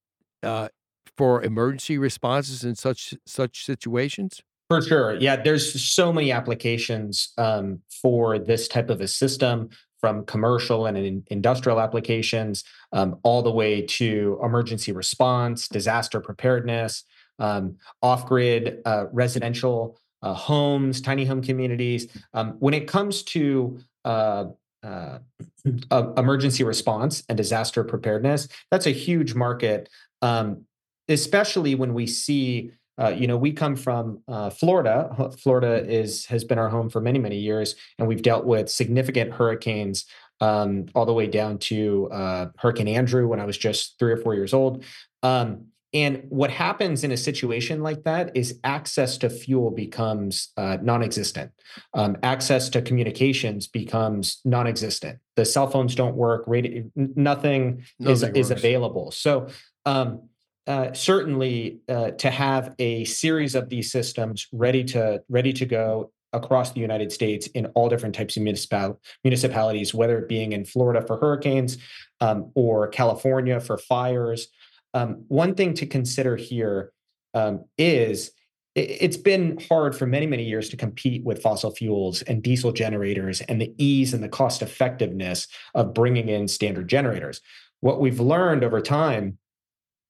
[0.42, 0.68] uh,
[1.16, 4.42] for emergency responses in such such situations?
[4.70, 5.16] For sure.
[5.16, 9.68] Yeah, there's so many applications um, for this type of a system
[10.00, 12.62] from commercial and in- industrial applications
[12.92, 17.02] um, all the way to emergency response, disaster preparedness,
[17.40, 22.06] um, off grid uh, residential uh, homes, tiny home communities.
[22.32, 24.44] Um, when it comes to uh,
[24.84, 25.18] uh,
[26.16, 29.88] emergency response and disaster preparedness, that's a huge market,
[30.22, 30.62] um,
[31.08, 32.70] especially when we see.
[33.00, 35.30] Uh, you know, we come from uh, Florida.
[35.38, 39.32] Florida is has been our home for many, many years, and we've dealt with significant
[39.32, 40.04] hurricanes
[40.40, 44.16] um, all the way down to uh, Hurricane Andrew when I was just three or
[44.16, 44.84] four years old.
[45.22, 50.78] Um, and what happens in a situation like that is access to fuel becomes uh,
[50.80, 51.50] non existent.
[51.94, 55.18] Um, access to communications becomes non existent.
[55.34, 59.10] The cell phones don't work, radio, nothing, nothing is, is available.
[59.10, 59.48] So,
[59.84, 60.28] um,
[60.66, 66.12] uh, certainly uh, to have a series of these systems ready to ready to go
[66.32, 70.64] across the United States in all different types of municipal, municipalities, whether it being in
[70.64, 71.78] Florida for hurricanes
[72.20, 74.48] um, or California for fires,
[74.94, 76.92] um, one thing to consider here
[77.34, 78.32] um, is
[78.76, 83.40] it's been hard for many, many years to compete with fossil fuels and diesel generators
[83.42, 87.40] and the ease and the cost effectiveness of bringing in standard generators.
[87.80, 89.38] What we've learned over time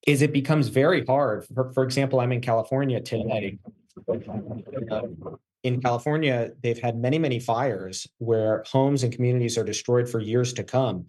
[0.07, 1.45] is it becomes very hard.
[1.53, 3.59] For, for example, I'm in California today.
[5.63, 10.53] In California, they've had many, many fires where homes and communities are destroyed for years
[10.53, 11.05] to come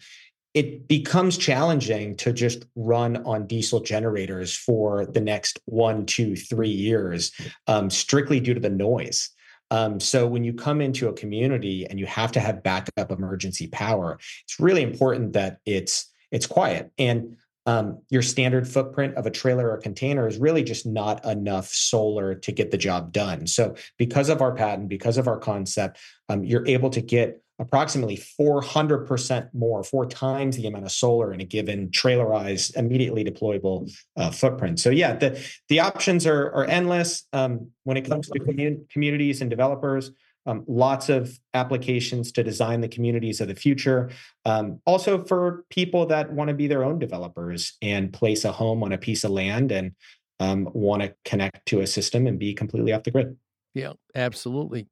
[0.54, 6.68] it becomes challenging to just run on diesel generators for the next one, two, three
[6.68, 7.32] years,
[7.66, 9.30] um, strictly due to the noise.
[9.70, 13.68] Um, so when you come into a community and you have to have backup emergency
[13.68, 16.90] power, it's really important that it's it's quiet.
[16.98, 17.36] And
[17.66, 22.34] um, your standard footprint of a trailer or container is really just not enough solar
[22.34, 23.46] to get the job done.
[23.46, 25.98] So because of our patent, because of our concept,
[26.28, 31.40] um, you're able to get approximately 400% more, four times the amount of solar in
[31.40, 34.80] a given trailerized, immediately deployable uh, footprint.
[34.80, 39.40] So yeah, the, the options are, are endless um, when it comes to commun- communities
[39.40, 40.10] and developers.
[40.44, 44.10] Um, lots of applications to design the communities of the future.
[44.44, 48.82] Um, also for people that want to be their own developers and place a home
[48.82, 49.92] on a piece of land and
[50.40, 53.36] um, want to connect to a system and be completely off the grid.
[53.74, 54.88] Yeah, absolutely.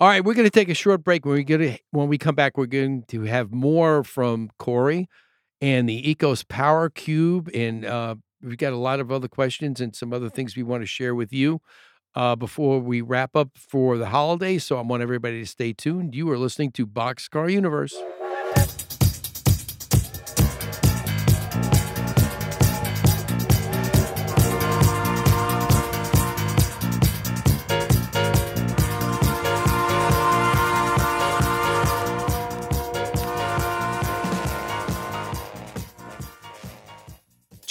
[0.00, 1.24] All right, we're going to take a short break.
[1.24, 5.08] When we get when we come back, we're going to have more from Corey
[5.60, 9.94] and the Ecos Power Cube, and uh, we've got a lot of other questions and
[9.94, 11.60] some other things we want to share with you
[12.16, 14.64] uh, before we wrap up for the holidays.
[14.64, 16.14] So I want everybody to stay tuned.
[16.14, 17.94] You are listening to Boxcar Universe.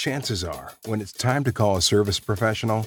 [0.06, 2.86] chances are, when it's time to call a service professional,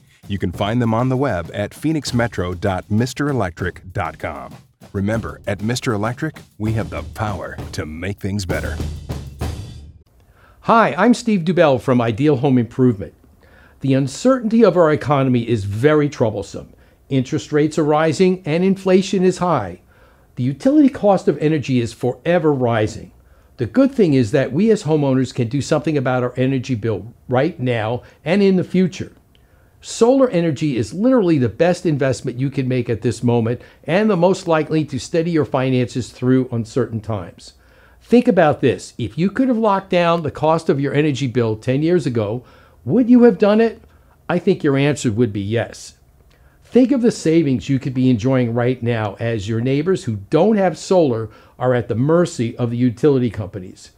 [0.27, 4.55] You can find them on the web at phoenixmetro.mrelectric.com.
[4.93, 5.93] Remember, at Mr.
[5.93, 8.77] Electric, we have the power to make things better.
[10.61, 13.13] Hi, I'm Steve Dubell from Ideal Home Improvement.
[13.81, 16.73] The uncertainty of our economy is very troublesome.
[17.09, 19.81] Interest rates are rising and inflation is high.
[20.35, 23.11] The utility cost of energy is forever rising.
[23.57, 27.13] The good thing is that we as homeowners can do something about our energy bill
[27.27, 29.11] right now and in the future.
[29.83, 34.15] Solar energy is literally the best investment you can make at this moment and the
[34.15, 37.53] most likely to steady your finances through uncertain times.
[37.99, 41.55] Think about this if you could have locked down the cost of your energy bill
[41.55, 42.43] 10 years ago,
[42.85, 43.81] would you have done it?
[44.29, 45.95] I think your answer would be yes.
[46.63, 50.57] Think of the savings you could be enjoying right now as your neighbors who don't
[50.57, 53.91] have solar are at the mercy of the utility companies.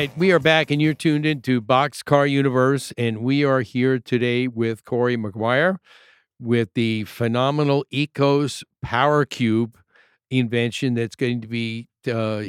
[0.00, 4.48] Right, we are back, and you're tuned into Boxcar Universe, and we are here today
[4.48, 5.76] with Corey McGuire
[6.40, 9.76] with the phenomenal Ecos Power Cube
[10.30, 12.44] invention that's going to be, uh,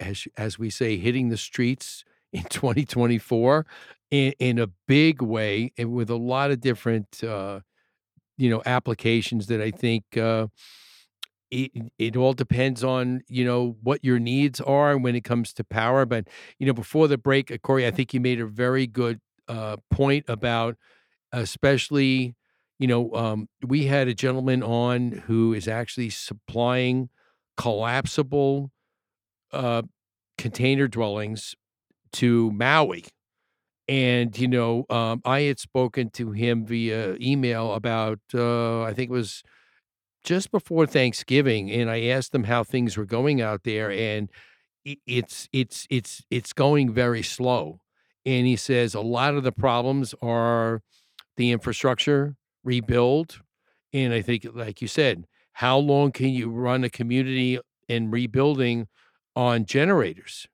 [0.00, 3.66] as as we say, hitting the streets in 2024
[4.10, 7.60] in, in a big way, and with a lot of different, uh,
[8.38, 10.16] you know, applications that I think.
[10.16, 10.46] Uh,
[11.54, 15.64] it, it all depends on you know what your needs are when it comes to
[15.64, 16.26] power but
[16.58, 19.76] you know before the break uh, corey i think you made a very good uh,
[19.90, 20.76] point about
[21.32, 22.36] especially
[22.78, 27.08] you know um, we had a gentleman on who is actually supplying
[27.56, 28.70] collapsible
[29.52, 29.82] uh,
[30.38, 31.54] container dwellings
[32.12, 33.04] to maui.
[33.88, 39.10] And you know um, i had spoken to him via email about uh, i think
[39.10, 39.42] it was
[40.24, 44.30] just before Thanksgiving, and I asked them how things were going out there, and
[45.06, 47.80] it's it's it's it's going very slow.
[48.26, 50.82] And he says a lot of the problems are
[51.36, 53.40] the infrastructure rebuild,
[53.92, 57.58] and I think, like you said, how long can you run a community
[57.88, 58.88] and rebuilding
[59.36, 60.46] on generators?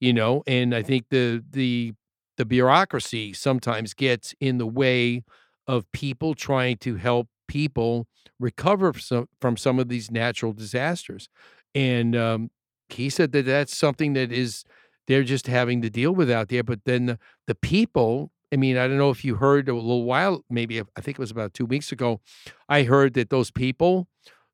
[0.00, 1.92] You know, and I think the the
[2.36, 5.24] the bureaucracy sometimes gets in the way
[5.66, 8.06] of people trying to help people
[8.38, 8.92] recover
[9.40, 11.28] from some of these natural disasters.
[11.74, 12.50] And um,
[12.88, 14.64] he said that that's something that is
[15.06, 16.62] they're just having to deal with out there.
[16.62, 20.04] But then the, the people, I mean, I don't know if you heard a little
[20.04, 22.20] while, maybe I think it was about two weeks ago,
[22.68, 24.08] I heard that those people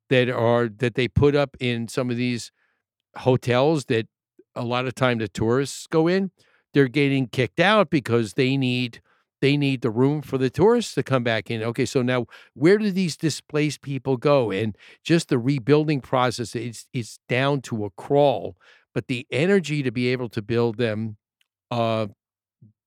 [0.09, 2.53] that are that they put up in some of these
[3.19, 4.07] hotels that
[4.55, 6.31] a lot of time the tourists go in,
[6.73, 9.01] they're getting kicked out because they need
[9.41, 11.62] they need the room for the tourists to come back in.
[11.62, 14.51] Okay, so now where do these displaced people go?
[14.51, 18.57] And just the rebuilding process, it's it's down to a crawl.
[18.95, 21.18] But the energy to be able to build them,
[21.70, 22.07] uh,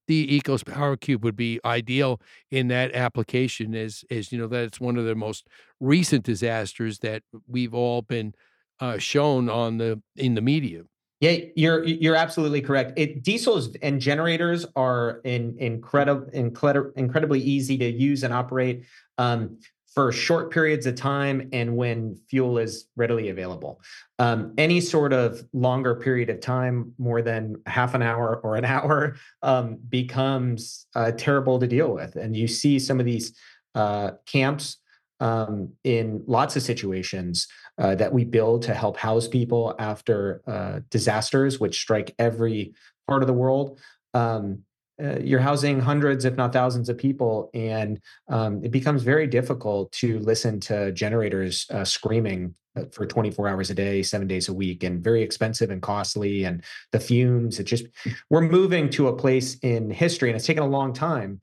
[0.08, 2.20] the Ecos Power Cube would be ideal
[2.50, 3.76] in that application.
[3.76, 5.47] As as you know, that's one of the most
[5.80, 8.34] recent disasters that we've all been
[8.80, 10.84] uh, shown on the in the media.
[11.20, 12.93] Yeah, you're you're absolutely correct.
[12.97, 18.86] It diesels and generators are in incredible incredibly easy to use and operate
[19.17, 19.57] um,
[19.93, 23.82] for short periods of time and when fuel is readily available.
[24.17, 28.65] Um, any sort of longer period of time, more than half an hour or an
[28.76, 32.15] hour, um, becomes uh, terrible to deal with.
[32.15, 33.34] And you see some of these
[33.76, 34.78] uh, camps
[35.20, 37.47] um, in lots of situations
[37.78, 42.74] uh, that we build to help house people after uh, disasters, which strike every
[43.07, 43.80] part of the world.
[44.13, 44.63] Um,
[45.01, 49.91] uh, you're housing hundreds, if not thousands, of people, and um, it becomes very difficult
[49.93, 54.53] to listen to generators uh, screaming uh, for 24 hours a day, seven days a
[54.53, 56.43] week, and very expensive and costly.
[56.43, 56.61] And
[56.91, 57.86] the fumes, it just,
[58.30, 61.39] we're moving to a place in history, and it's taken a long time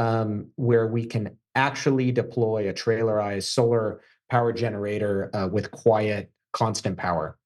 [0.00, 6.96] um, where we can actually deploy a trailerized solar power generator uh, with quiet, constant
[6.96, 7.36] power.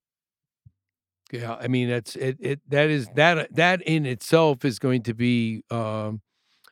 [1.33, 2.37] Yeah, I mean that's it.
[2.39, 6.21] It that is that that in itself is going to be um,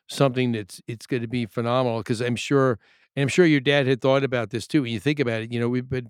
[0.07, 2.79] something that's it's going to be phenomenal because I'm sure.
[3.15, 4.81] And I'm sure your dad had thought about this too.
[4.81, 6.09] When you think about it, you know, we've been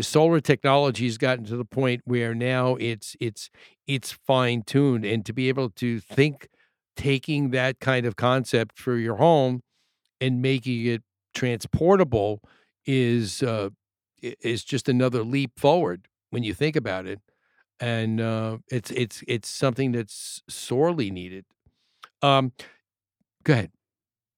[0.00, 3.50] solar technology has gotten to the point where now it's it's
[3.86, 6.48] it's fine tuned, and to be able to think
[6.96, 9.62] taking that kind of concept for your home
[10.20, 11.02] and making it
[11.34, 12.40] transportable
[12.86, 13.70] is uh,
[14.20, 17.20] is just another leap forward when you think about it,
[17.78, 21.44] and uh, it's it's it's something that's sorely needed.
[22.22, 22.52] Um,
[23.44, 23.70] go ahead.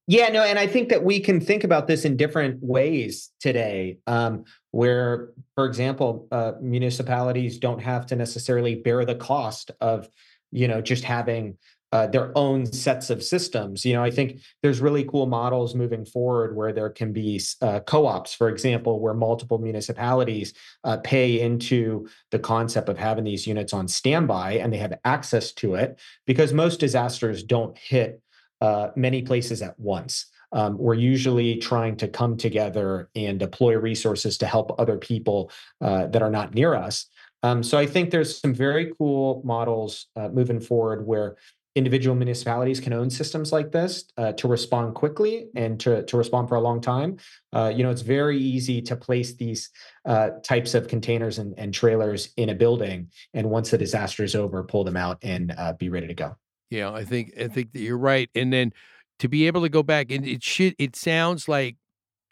[0.09, 3.99] Yeah, no, and I think that we can think about this in different ways today.
[4.07, 10.09] Um, where, for example, uh, municipalities don't have to necessarily bear the cost of,
[10.51, 11.57] you know, just having
[11.93, 13.85] uh, their own sets of systems.
[13.85, 17.81] You know, I think there's really cool models moving forward where there can be uh,
[17.81, 23.75] co-ops, for example, where multiple municipalities uh, pay into the concept of having these units
[23.75, 28.23] on standby and they have access to it because most disasters don't hit
[28.63, 30.27] uh, many places at once.
[30.53, 36.07] Um, we're usually trying to come together and deploy resources to help other people uh,
[36.09, 37.07] that are not near us.
[37.43, 41.37] Um, so I think there's some very cool models moving forward where
[41.75, 46.49] individual municipalities can own systems like this uh, to respond quickly and to, to respond
[46.49, 47.17] for a long time.
[47.53, 49.71] Uh, you know, it's very easy to place these
[50.05, 54.35] uh, types of containers and, and, trailers in a building, and once the disaster is
[54.35, 56.37] over, pull them out and uh, be ready to go.
[56.71, 58.29] Yeah, I think I think that you're right.
[58.35, 58.73] And then
[59.19, 61.77] to be able to go back and it should it sounds like,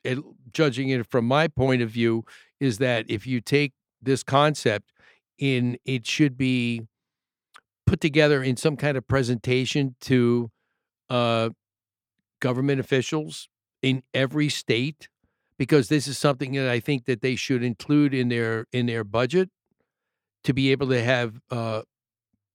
[0.05, 0.18] it,
[0.53, 2.24] judging it from my point of view,
[2.59, 3.72] is that if you take
[4.03, 4.93] this concept
[5.38, 6.82] in, it should be
[7.91, 10.49] put together in some kind of presentation to
[11.09, 11.51] uh,
[12.38, 13.49] government officials
[13.82, 15.09] in every state
[15.59, 19.03] because this is something that I think that they should include in their in their
[19.03, 19.51] budget
[20.45, 21.82] to be able to have uh,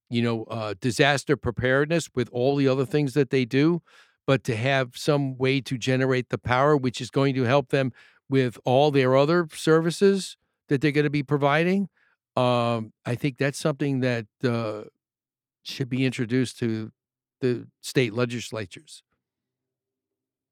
[0.10, 3.82] you know uh, disaster preparedness with all the other things that they do,
[4.26, 7.92] but to have some way to generate the power which is going to help them
[8.30, 10.38] with all their other services
[10.70, 11.90] that they're going to be providing.
[12.38, 14.84] Um, I think that's something that uh,
[15.66, 16.92] should be introduced to
[17.42, 19.04] the state legislatures.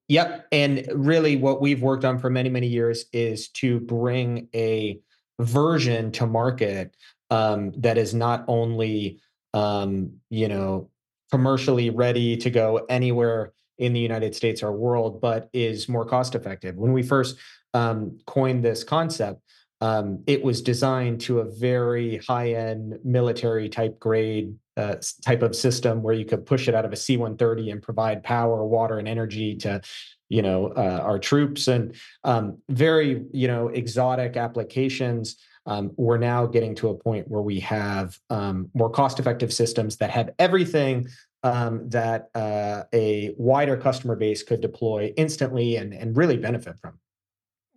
[0.10, 0.48] Yep.
[0.52, 5.00] And really, what we've worked on for many, many years is to bring a
[5.40, 6.96] version to market
[7.30, 9.22] um, that is not only,
[9.54, 10.90] um, you know,
[11.32, 16.36] commercially ready to go anywhere in the United States or world, but is more cost
[16.36, 16.76] effective.
[16.76, 17.38] When we first
[17.74, 19.42] um, coined this concept,
[19.82, 24.96] um, it was designed to a very high end military type grade uh,
[25.26, 28.66] type of system where you could push it out of a C-130 and provide power,
[28.66, 29.82] water, and energy to,
[30.30, 35.38] you know, uh, our troops and um, very, you know, exotic applications.
[35.66, 40.10] Um, we're now getting to a point where we have um, more cost-effective systems that
[40.10, 41.08] have everything
[41.44, 47.00] um, that uh, a wider customer base could deploy instantly and and really benefit from.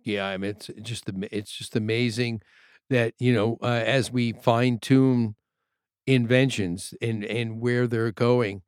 [0.03, 2.41] Yeah, I mean it's just it's just amazing
[2.89, 5.35] that you know uh, as we fine tune
[6.07, 8.63] inventions and and where they're going.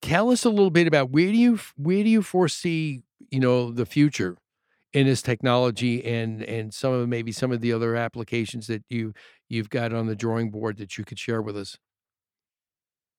[0.00, 3.70] Tell us a little bit about where do you where do you foresee you know
[3.70, 4.38] the future
[4.92, 9.12] in this technology and and some of maybe some of the other applications that you
[9.48, 11.76] you've got on the drawing board that you could share with us.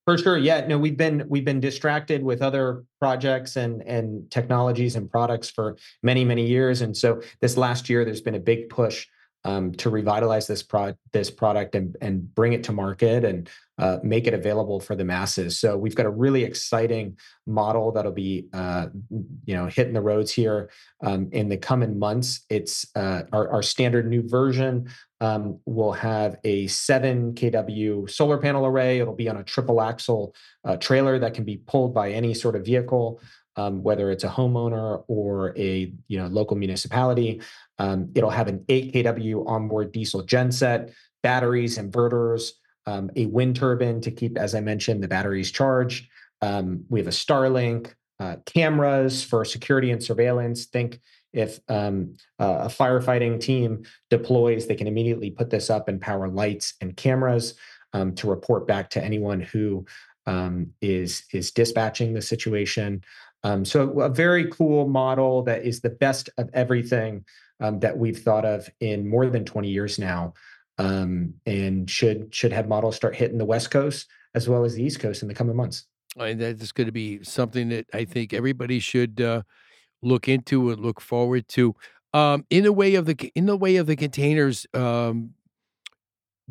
[0.06, 0.66] For sure, yeah.
[0.66, 5.78] No, we've been we've been distracted with other projects and and technologies and products for
[6.02, 9.08] many many years, and so this last year there's been a big push
[9.43, 13.97] um, to revitalize this pro- this product and and bring it to market and uh,
[14.03, 15.59] make it available for the masses.
[15.59, 17.17] So we've got a really exciting
[17.47, 18.87] model that'll be uh,
[19.45, 20.69] you know hitting the roads here
[21.03, 22.45] um, in the coming months.
[22.49, 24.89] It's uh, our, our standard new version
[25.21, 28.99] um, will have a 7 kW solar panel array.
[28.99, 32.55] It'll be on a triple axle uh, trailer that can be pulled by any sort
[32.55, 33.21] of vehicle.
[33.58, 37.41] Um, whether it's a homeowner or a you know local municipality.
[37.80, 42.52] Um, it'll have an 8 kW onboard diesel genset, batteries, inverters,
[42.86, 46.08] um, a wind turbine to keep, as I mentioned, the batteries charged.
[46.41, 50.66] Um, we have a Starlink, uh, cameras for security and surveillance.
[50.66, 50.99] Think
[51.34, 56.28] if um, uh, a firefighting team deploys, they can immediately put this up and power
[56.28, 57.56] lights and cameras
[57.93, 59.86] um, to report back to anyone who
[60.28, 63.04] um, is is dispatching the situation.
[63.43, 67.25] Um, so a very cool model that is the best of everything
[67.59, 70.33] um, that we've thought of in more than 20 years now,
[70.77, 74.83] um, and should should have models start hitting the West Coast as well as the
[74.83, 75.85] East Coast in the coming months.
[76.17, 79.43] And that's going to be something that I think everybody should uh,
[80.01, 81.75] look into and look forward to.
[82.13, 85.31] Um, in the way of the in the way of the containers, um,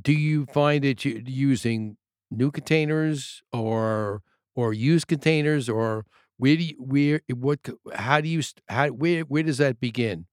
[0.00, 1.96] do you find that you're using
[2.30, 4.22] new containers or
[4.54, 6.06] or used containers or
[6.40, 7.58] where do you where what
[7.94, 10.26] how do you how where where does that begin?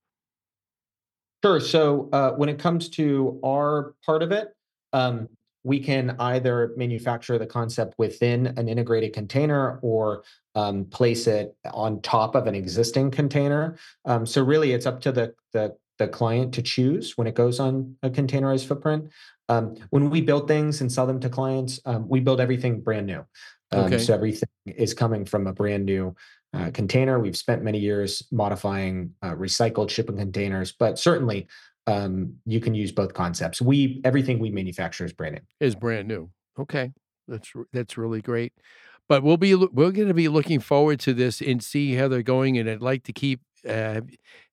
[1.44, 1.60] Sure.
[1.60, 4.56] So uh, when it comes to our part of it,
[4.94, 5.28] um,
[5.64, 10.24] we can either manufacture the concept within an integrated container or
[10.56, 13.78] um, place it on top of an existing container.
[14.06, 17.60] Um, so really, it's up to the, the the client to choose when it goes
[17.60, 19.10] on a containerized footprint.
[19.50, 23.08] Um, when we build things and sell them to clients, um, we build everything brand
[23.08, 23.26] new.
[23.72, 24.00] Um, okay.
[24.00, 26.16] So everything is coming from a brand new
[26.54, 27.20] uh, container.
[27.20, 31.48] We've spent many years modifying uh, recycled shipping containers, but certainly
[31.86, 33.62] um, you can use both concepts.
[33.62, 35.66] We everything we manufacture is brand new.
[35.66, 36.30] Is brand new.
[36.60, 36.92] Okay,
[37.28, 38.54] that's that's really great.
[39.10, 42.24] But we'll be we're going to be looking forward to this and see how they're
[42.24, 42.58] going.
[42.58, 44.02] And I'd like to keep uh,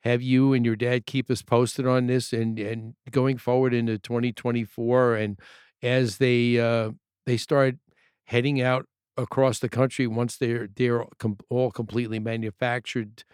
[0.02, 3.98] have you and your dad keep us posted on this and and going forward into
[3.98, 5.38] 2024 and
[5.82, 6.90] as they uh,
[7.26, 7.76] they start
[8.24, 8.86] heading out
[9.16, 13.24] across the country once they're they're com- all completely manufactured.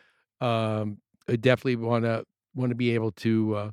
[0.41, 2.25] Um, I definitely want to
[2.55, 3.71] want to be able to uh,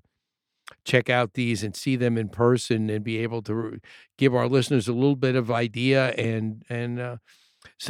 [0.85, 3.79] check out these and see them in person and be able to
[4.17, 7.17] give our listeners a little bit of idea and and uh,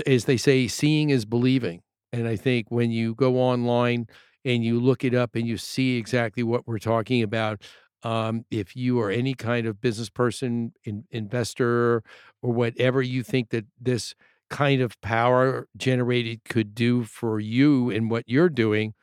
[0.05, 1.82] as they say, seeing is believing.
[2.11, 4.07] And I think when you go online
[4.45, 7.61] and you look it up and you see exactly what we're talking about,
[8.03, 12.03] um, if you are any kind of business person, in, investor,
[12.41, 14.13] or whatever you think that this
[14.49, 18.93] kind of power generated could do for you and what you're doing,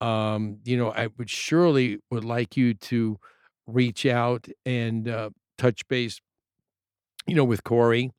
[0.00, 3.18] um, you know, I would surely would like you to
[3.66, 6.20] reach out and uh, touch base,
[7.26, 8.10] you know, with Corey.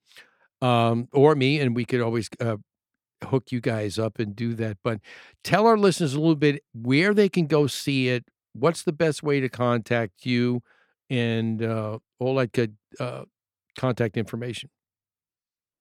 [0.61, 2.57] um, or me, and we could always uh,
[3.25, 4.77] hook you guys up and do that.
[4.83, 5.01] But
[5.43, 8.25] tell our listeners a little bit where they can go see it.
[8.53, 10.61] What's the best way to contact you,
[11.09, 13.23] and uh, all that good uh,
[13.77, 14.69] contact information.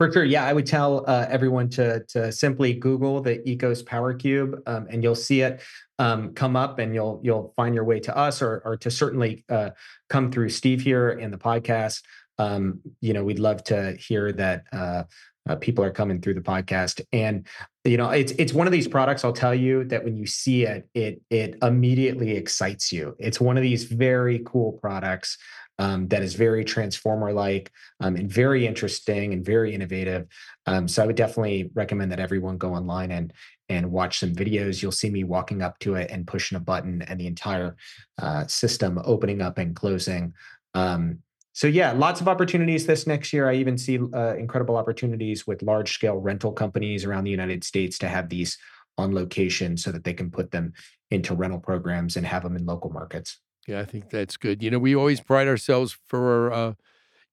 [0.01, 4.15] For sure, yeah, I would tell uh, everyone to to simply Google the Ecos Power
[4.15, 5.61] Cube, um, and you'll see it
[5.99, 9.45] um, come up, and you'll you'll find your way to us, or or to certainly
[9.51, 9.71] uh,
[10.09, 12.01] come through Steve here in the podcast.
[12.39, 15.03] Um, you know, we'd love to hear that uh,
[15.47, 17.47] uh, people are coming through the podcast, and
[17.85, 19.23] you know, it's it's one of these products.
[19.23, 23.17] I'll tell you that when you see it, it it immediately excites you.
[23.19, 25.37] It's one of these very cool products
[25.81, 30.27] um, that is very transformer like um, and very interesting and very innovative.
[30.67, 33.33] Um, so I would definitely recommend that everyone go online and
[33.71, 34.83] and watch some videos.
[34.83, 37.77] You'll see me walking up to it and pushing a button and the entire
[38.19, 40.35] uh, system opening up and closing.
[40.75, 41.21] Um,
[41.53, 43.49] so yeah, lots of opportunities this next year.
[43.49, 47.97] I even see uh, incredible opportunities with large scale rental companies around the United States
[47.99, 48.59] to have these
[48.99, 50.75] on location so that they can put them
[51.11, 53.41] into rental programs and have them in local markets.
[53.67, 54.63] Yeah, I think that's good.
[54.63, 56.75] You know, we always pride ourselves for, uh,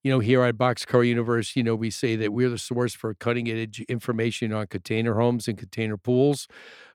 [0.03, 3.13] you know, here at Boxcar Universe, you know, we say that we're the source for
[3.15, 6.47] cutting edge information on container homes and container pools.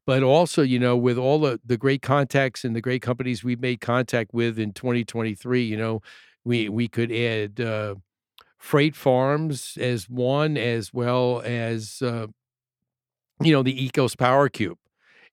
[0.06, 3.60] But also, you know, with all the, the great contacts and the great companies we've
[3.60, 6.02] made contact with in 2023, you know,
[6.44, 7.96] we we could add uh,
[8.58, 12.28] freight farms as one, as well as, uh,
[13.42, 14.78] you know, the Ecos Power Cube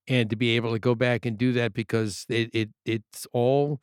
[0.09, 3.81] and to be able to go back and do that because it, it it's all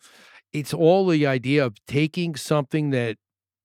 [0.52, 3.18] it's all the idea of taking something that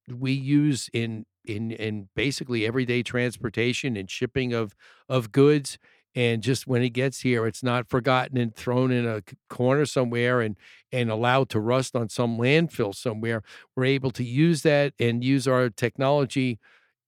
[0.10, 4.76] we use in in in basically everyday transportation and shipping of
[5.10, 5.78] of goods
[6.14, 10.42] and just when it gets here it's not forgotten and thrown in a corner somewhere
[10.42, 10.58] and
[10.92, 13.42] and allowed to rust on some landfill somewhere.
[13.76, 16.60] We're able to use that and use our technology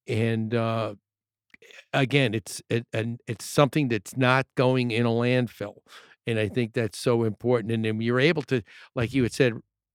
[0.08, 0.96] and uh
[1.94, 5.78] again, it's it, and it's something that's not going in a landfill,
[6.26, 7.72] and I think that's so important.
[7.72, 8.62] And then you're able to,
[8.96, 9.54] like you had said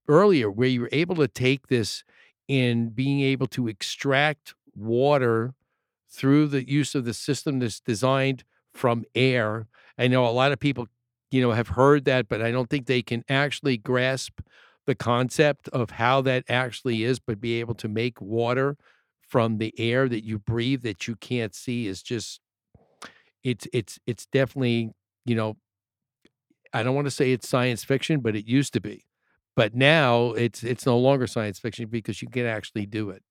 [0.09, 2.05] earlier, where you're able to take this
[2.49, 5.55] and being able to extract water
[6.11, 9.67] through the use of the system that's designed from air.
[9.99, 10.87] I know a lot of people,
[11.31, 14.41] you know, have heard that, but I don't think they can actually grasp
[14.87, 18.79] the concept of how that actually is, but be able to make water
[19.29, 22.41] from the air that you breathe that you can't see is just
[23.45, 24.91] it's it's it's definitely
[25.25, 25.57] you know
[26.73, 29.05] i don't want to say it's science fiction but it used to be
[29.55, 33.23] but now it's it's no longer science fiction because you can actually do it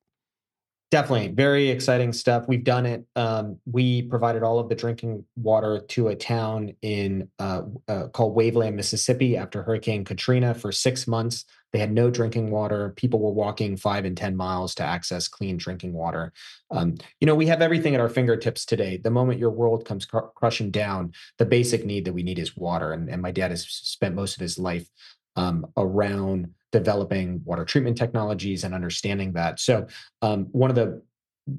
[0.90, 2.46] Definitely, very exciting stuff.
[2.48, 3.06] We've done it.
[3.18, 8.38] Um, we provided all of the drinking water to a town in uh, uh, called
[8.38, 11.44] Waveland, Mississippi, after Hurricane Katrina for six months.
[11.74, 12.94] They had no drinking water.
[12.96, 16.34] People were walking five and ten miles to access clean drinking water.
[16.72, 18.98] Um, you know, we have everything at our fingertips today.
[18.98, 22.56] The moment your world comes cr- crushing down, the basic need that we need is
[22.56, 22.94] water.
[22.94, 24.88] And, and my dad has spent most of his life
[25.36, 29.60] um, around developing water treatment technologies and understanding that.
[29.60, 29.88] So
[30.22, 31.02] um, one of the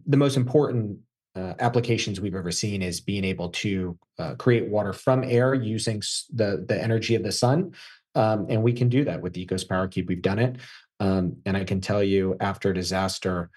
[0.06, 0.98] the most important
[1.34, 6.02] uh, applications we've ever seen is being able to uh, create water from air using
[6.34, 7.72] the the energy of the sun,
[8.14, 10.08] um, and we can do that with the Ecos Power Cube.
[10.08, 10.56] We've done it,
[11.00, 13.50] um, and I can tell you after a disaster.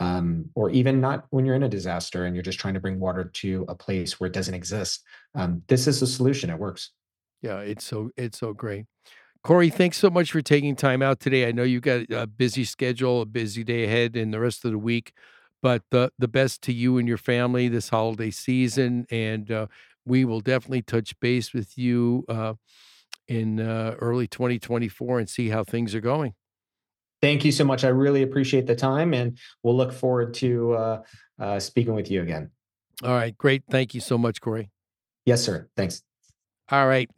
[0.00, 3.00] Um, or even not when you're in a disaster and you're just trying to bring
[3.00, 5.02] water to a place where it doesn't exist.
[5.34, 6.50] Um, this is a solution.
[6.50, 6.92] It works.
[7.42, 8.86] Yeah, it's so it's so great.
[9.44, 11.46] Corey, thanks so much for taking time out today.
[11.48, 14.72] I know you got a busy schedule, a busy day ahead, and the rest of
[14.72, 15.12] the week.
[15.62, 19.66] But the the best to you and your family this holiday season, and uh,
[20.04, 22.54] we will definitely touch base with you uh,
[23.28, 26.34] in uh, early 2024 and see how things are going.
[27.20, 27.84] Thank you so much.
[27.84, 31.02] I really appreciate the time, and we'll look forward to uh,
[31.38, 32.50] uh, speaking with you again.
[33.02, 33.64] All right, great.
[33.70, 34.70] Thank you so much, Corey.
[35.24, 35.68] Yes, sir.
[35.76, 36.02] Thanks.
[36.70, 37.10] All right.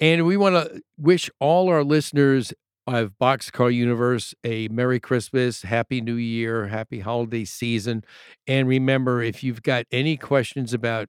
[0.00, 2.52] And we want to wish all our listeners
[2.86, 8.02] of Boxcar Universe a Merry Christmas, Happy New Year, Happy Holiday Season.
[8.46, 11.08] And remember, if you've got any questions about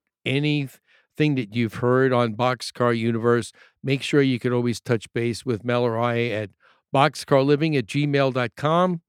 [1.18, 3.52] anything that you've heard on Boxcar Universe,
[3.84, 6.50] make sure you can always touch base with Mel or I at
[6.94, 9.02] boxcarliving at gmail.com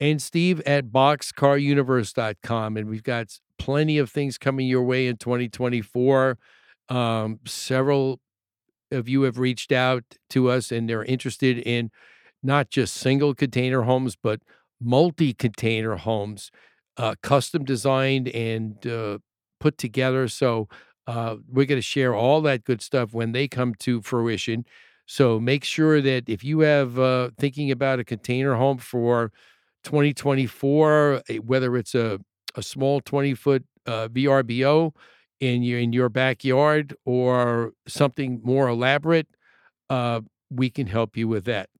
[0.00, 2.76] and Steve at boxcaruniverse.com.
[2.76, 6.38] And we've got plenty of things coming your way in 2024.
[6.88, 8.20] Um, several
[8.90, 11.90] of you have reached out to us and they're interested in
[12.42, 14.40] not just single container homes, but
[14.80, 16.50] multi container homes,
[16.96, 19.18] uh, custom designed and uh,
[19.58, 20.28] put together.
[20.28, 20.68] So
[21.08, 24.66] uh, we're going to share all that good stuff when they come to fruition.
[25.06, 29.32] So make sure that if you have uh, thinking about a container home for
[29.84, 32.20] 2024, eh, whether it's a
[32.54, 34.92] a small 20 foot uh, VRBO
[35.40, 39.28] in your in your backyard or something more elaborate,
[39.88, 40.20] uh,
[40.50, 41.70] we can help you with that.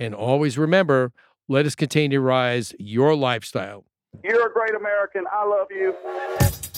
[0.00, 1.12] And always remember,
[1.48, 3.84] let us containerize your lifestyle.
[4.24, 5.24] You're a great American.
[5.30, 6.71] I love you.